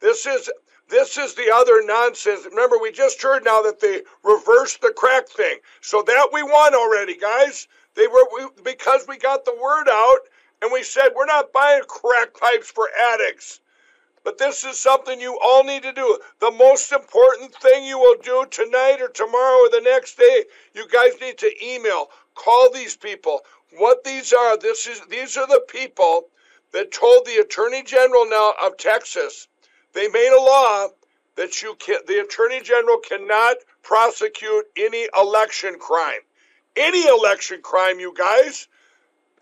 [0.00, 0.50] This is
[0.88, 2.44] this is the other nonsense.
[2.46, 6.74] Remember, we just heard now that they reversed the crack thing, so that we won
[6.74, 7.68] already, guys.
[7.94, 10.20] They were we, because we got the word out
[10.62, 13.60] and we said we're not buying crack pipes for addicts.
[14.24, 16.20] But this is something you all need to do.
[16.38, 20.44] The most important thing you will do tonight or tomorrow or the next day,
[20.74, 23.40] you guys need to email, call these people.
[23.78, 26.28] What these are, this is these are the people
[26.72, 29.48] that told the Attorney General now of Texas,
[29.92, 30.88] they made a law
[31.34, 36.20] that you can the Attorney General cannot prosecute any election crime.
[36.76, 38.68] Any election crime, you guys.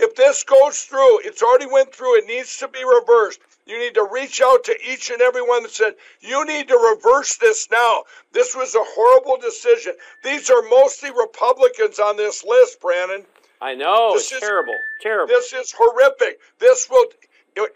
[0.00, 3.40] If this goes through, it's already went through, it needs to be reversed.
[3.66, 6.76] You need to reach out to each and every one that said, you need to
[6.76, 8.04] reverse this now.
[8.32, 9.92] This was a horrible decision.
[10.24, 13.24] These are mostly Republicans on this list, Brandon.
[13.60, 14.14] I know.
[14.14, 14.74] This it's is- terrible.
[15.02, 15.34] Terrible.
[15.34, 16.40] This is horrific.
[16.58, 17.06] This will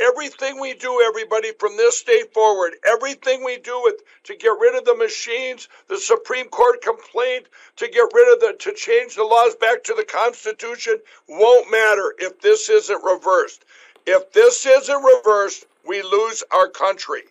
[0.00, 4.74] everything we do, everybody, from this day forward, everything we do with to get rid
[4.74, 7.46] of the machines, the Supreme Court complaint,
[7.76, 10.98] to get rid of the to change the laws back to the Constitution,
[11.28, 13.64] won't matter if this isn't reversed.
[14.06, 17.22] If this isn't reversed, we lose our country.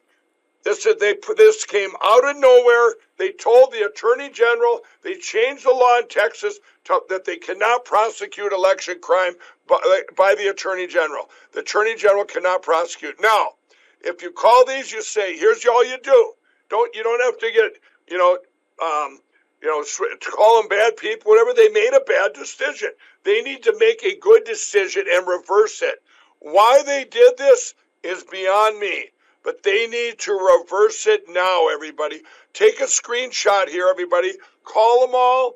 [0.64, 2.96] This is- they this came out of nowhere.
[3.18, 7.84] They told the attorney general they changed the law in Texas to, that they cannot
[7.86, 9.36] prosecute election crime
[9.68, 11.30] by, by the attorney general.
[11.52, 13.20] The attorney general cannot prosecute.
[13.20, 13.56] Now,
[14.02, 16.34] if you call these, you say, "Here's all you do."
[16.70, 17.74] Don't you don't have to get
[18.08, 18.40] you know
[18.82, 19.22] um,
[19.62, 19.84] you know
[20.22, 21.32] call them bad people.
[21.32, 22.92] Whatever they made a bad decision,
[23.24, 26.02] they need to make a good decision and reverse it.
[26.40, 29.10] Why they did this is beyond me
[29.44, 32.22] but they need to reverse it now, everybody.
[32.54, 34.34] Take a screenshot here, everybody.
[34.64, 35.56] Call them all,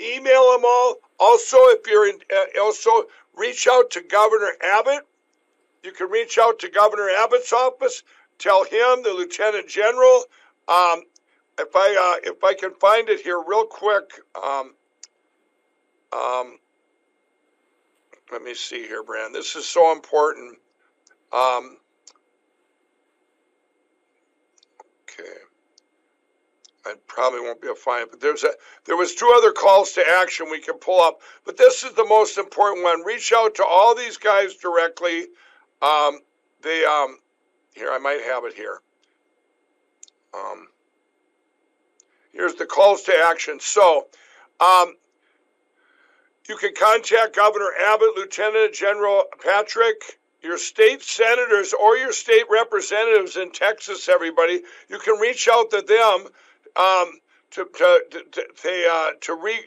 [0.00, 0.96] email them all.
[1.18, 5.06] Also, if you're in, uh, also reach out to Governor Abbott.
[5.82, 8.02] You can reach out to Governor Abbott's office.
[8.38, 10.24] Tell him, the Lieutenant General.
[10.68, 11.02] Um,
[11.58, 14.10] if I uh, if I can find it here real quick.
[14.34, 14.74] Um,
[16.12, 16.58] um,
[18.32, 19.34] let me see here, Brand.
[19.34, 20.58] This is so important.
[21.32, 21.78] Um,
[25.18, 25.28] Okay.
[26.84, 28.50] I probably won't be to find but there's a
[28.84, 32.04] there was two other calls to action we can pull up, but this is the
[32.04, 33.04] most important one.
[33.04, 35.26] Reach out to all these guys directly.
[35.82, 36.20] Um,
[36.62, 37.18] they um,
[37.74, 38.80] here I might have it here.
[40.32, 40.68] Um,
[42.32, 43.58] here's the calls to action.
[43.60, 44.06] So,
[44.60, 44.94] um,
[46.48, 53.36] you can contact Governor Abbott, Lieutenant General Patrick, your state senators or your state representatives
[53.36, 56.28] in Texas, everybody, you can reach out to them
[56.76, 57.12] um,
[57.50, 59.58] to to to, to, uh, to re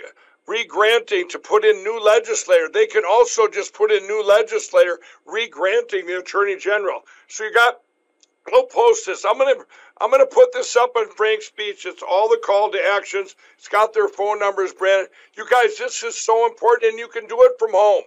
[0.47, 2.69] re-granting to put in new legislator.
[2.73, 7.01] They can also just put in new legislator re-granting the attorney general.
[7.27, 7.82] So you got.
[8.51, 9.25] We'll post this.
[9.25, 9.61] I'm gonna
[10.01, 11.86] I'm gonna put this up on Frank's Speech.
[11.86, 13.36] It's all the call to actions.
[13.57, 15.07] It's got their phone numbers, Brandon.
[15.36, 18.03] You guys, this is so important, and you can do it from home.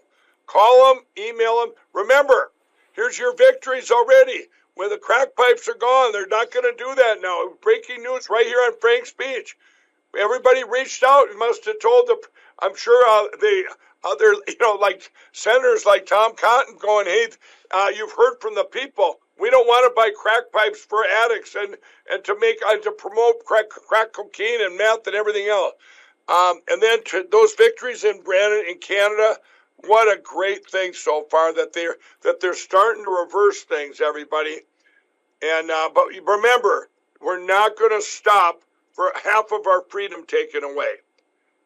[0.46, 1.72] Call them, email them.
[1.92, 2.51] Remember,
[2.95, 4.47] here's your victories already.
[4.74, 7.51] When the crack pipes are gone, they're not going to do that now.
[7.61, 9.57] Breaking news right here on Frank's Speech.
[10.18, 12.16] Everybody reached out and must have told the.
[12.61, 13.64] I'm sure uh, the
[14.05, 17.28] other, you know, like senators like Tom Cotton going, "Hey,
[17.70, 19.18] uh, you've heard from the people.
[19.38, 21.76] We don't want to buy crack pipes for addicts and,
[22.11, 25.74] and to make and to promote crack, crack cocaine and meth and everything else.
[26.28, 29.36] Um, and then those victories in Brandon in Canada,
[29.86, 34.60] what a great thing so far that they're that they're starting to reverse things, everybody.
[35.42, 36.88] And uh, but remember,
[37.20, 38.62] we're not going to stop
[38.92, 40.96] for half of our freedom taken away.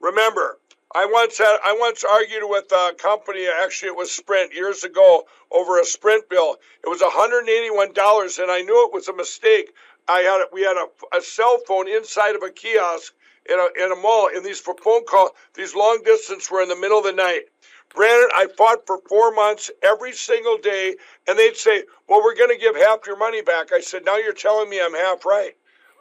[0.01, 0.59] Remember,
[0.95, 3.47] I once had I once argued with a company.
[3.63, 6.57] Actually, it was Sprint years ago over a Sprint bill.
[6.85, 9.73] It was 181 dollars, and I knew it was a mistake.
[10.09, 13.13] I had we had a, a cell phone inside of a kiosk
[13.49, 16.69] in a in a mall, and these for phone call these long distance were in
[16.69, 17.43] the middle of the night.
[17.95, 22.51] Brandon, I fought for four months every single day, and they'd say, "Well, we're going
[22.51, 25.57] to give half your money back." I said, "Now you're telling me I'm half right."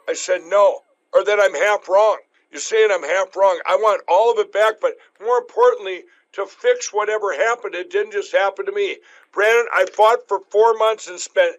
[0.08, 2.18] I said, "No," or that I'm half wrong.
[2.50, 3.60] You're saying I'm half wrong.
[3.66, 7.74] I want all of it back, but more importantly, to fix whatever happened.
[7.74, 8.98] It didn't just happen to me.
[9.32, 11.56] Brandon, I fought for four months and spent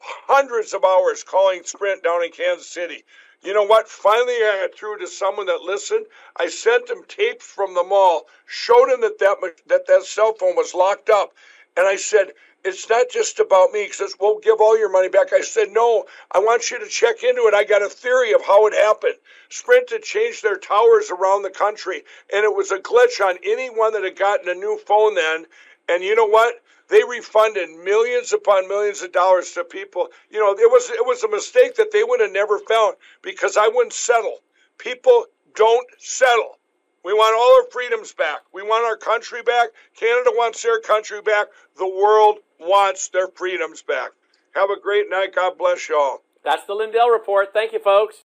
[0.00, 3.04] hundreds of hours calling Sprint down in Kansas City.
[3.42, 3.88] You know what?
[3.88, 6.06] Finally, I got through to someone that listened.
[6.36, 9.36] I sent them tapes from the mall, showed them that that,
[9.66, 11.32] that, that cell phone was locked up.
[11.76, 12.32] And I said,
[12.62, 13.84] it's not just about me.
[13.86, 15.32] He says, we'll give all your money back.
[15.32, 17.54] I said, no, I want you to check into it.
[17.54, 19.14] I got a theory of how it happened.
[19.48, 23.94] Sprint had changed their towers around the country, and it was a glitch on anyone
[23.94, 25.46] that had gotten a new phone then.
[25.88, 26.56] And you know what?
[26.90, 30.08] They refunded millions upon millions of dollars to people.
[30.28, 33.56] You know, it was it was a mistake that they would have never found because
[33.56, 34.40] I wouldn't settle.
[34.76, 36.58] People don't settle.
[37.04, 38.40] We want all our freedoms back.
[38.52, 39.68] We want our country back.
[39.96, 41.46] Canada wants their country back.
[41.78, 44.10] The world wants their freedoms back.
[44.54, 45.34] Have a great night.
[45.34, 46.22] God bless y'all.
[46.44, 47.52] That's the Lindell Report.
[47.52, 48.16] Thank you, folks.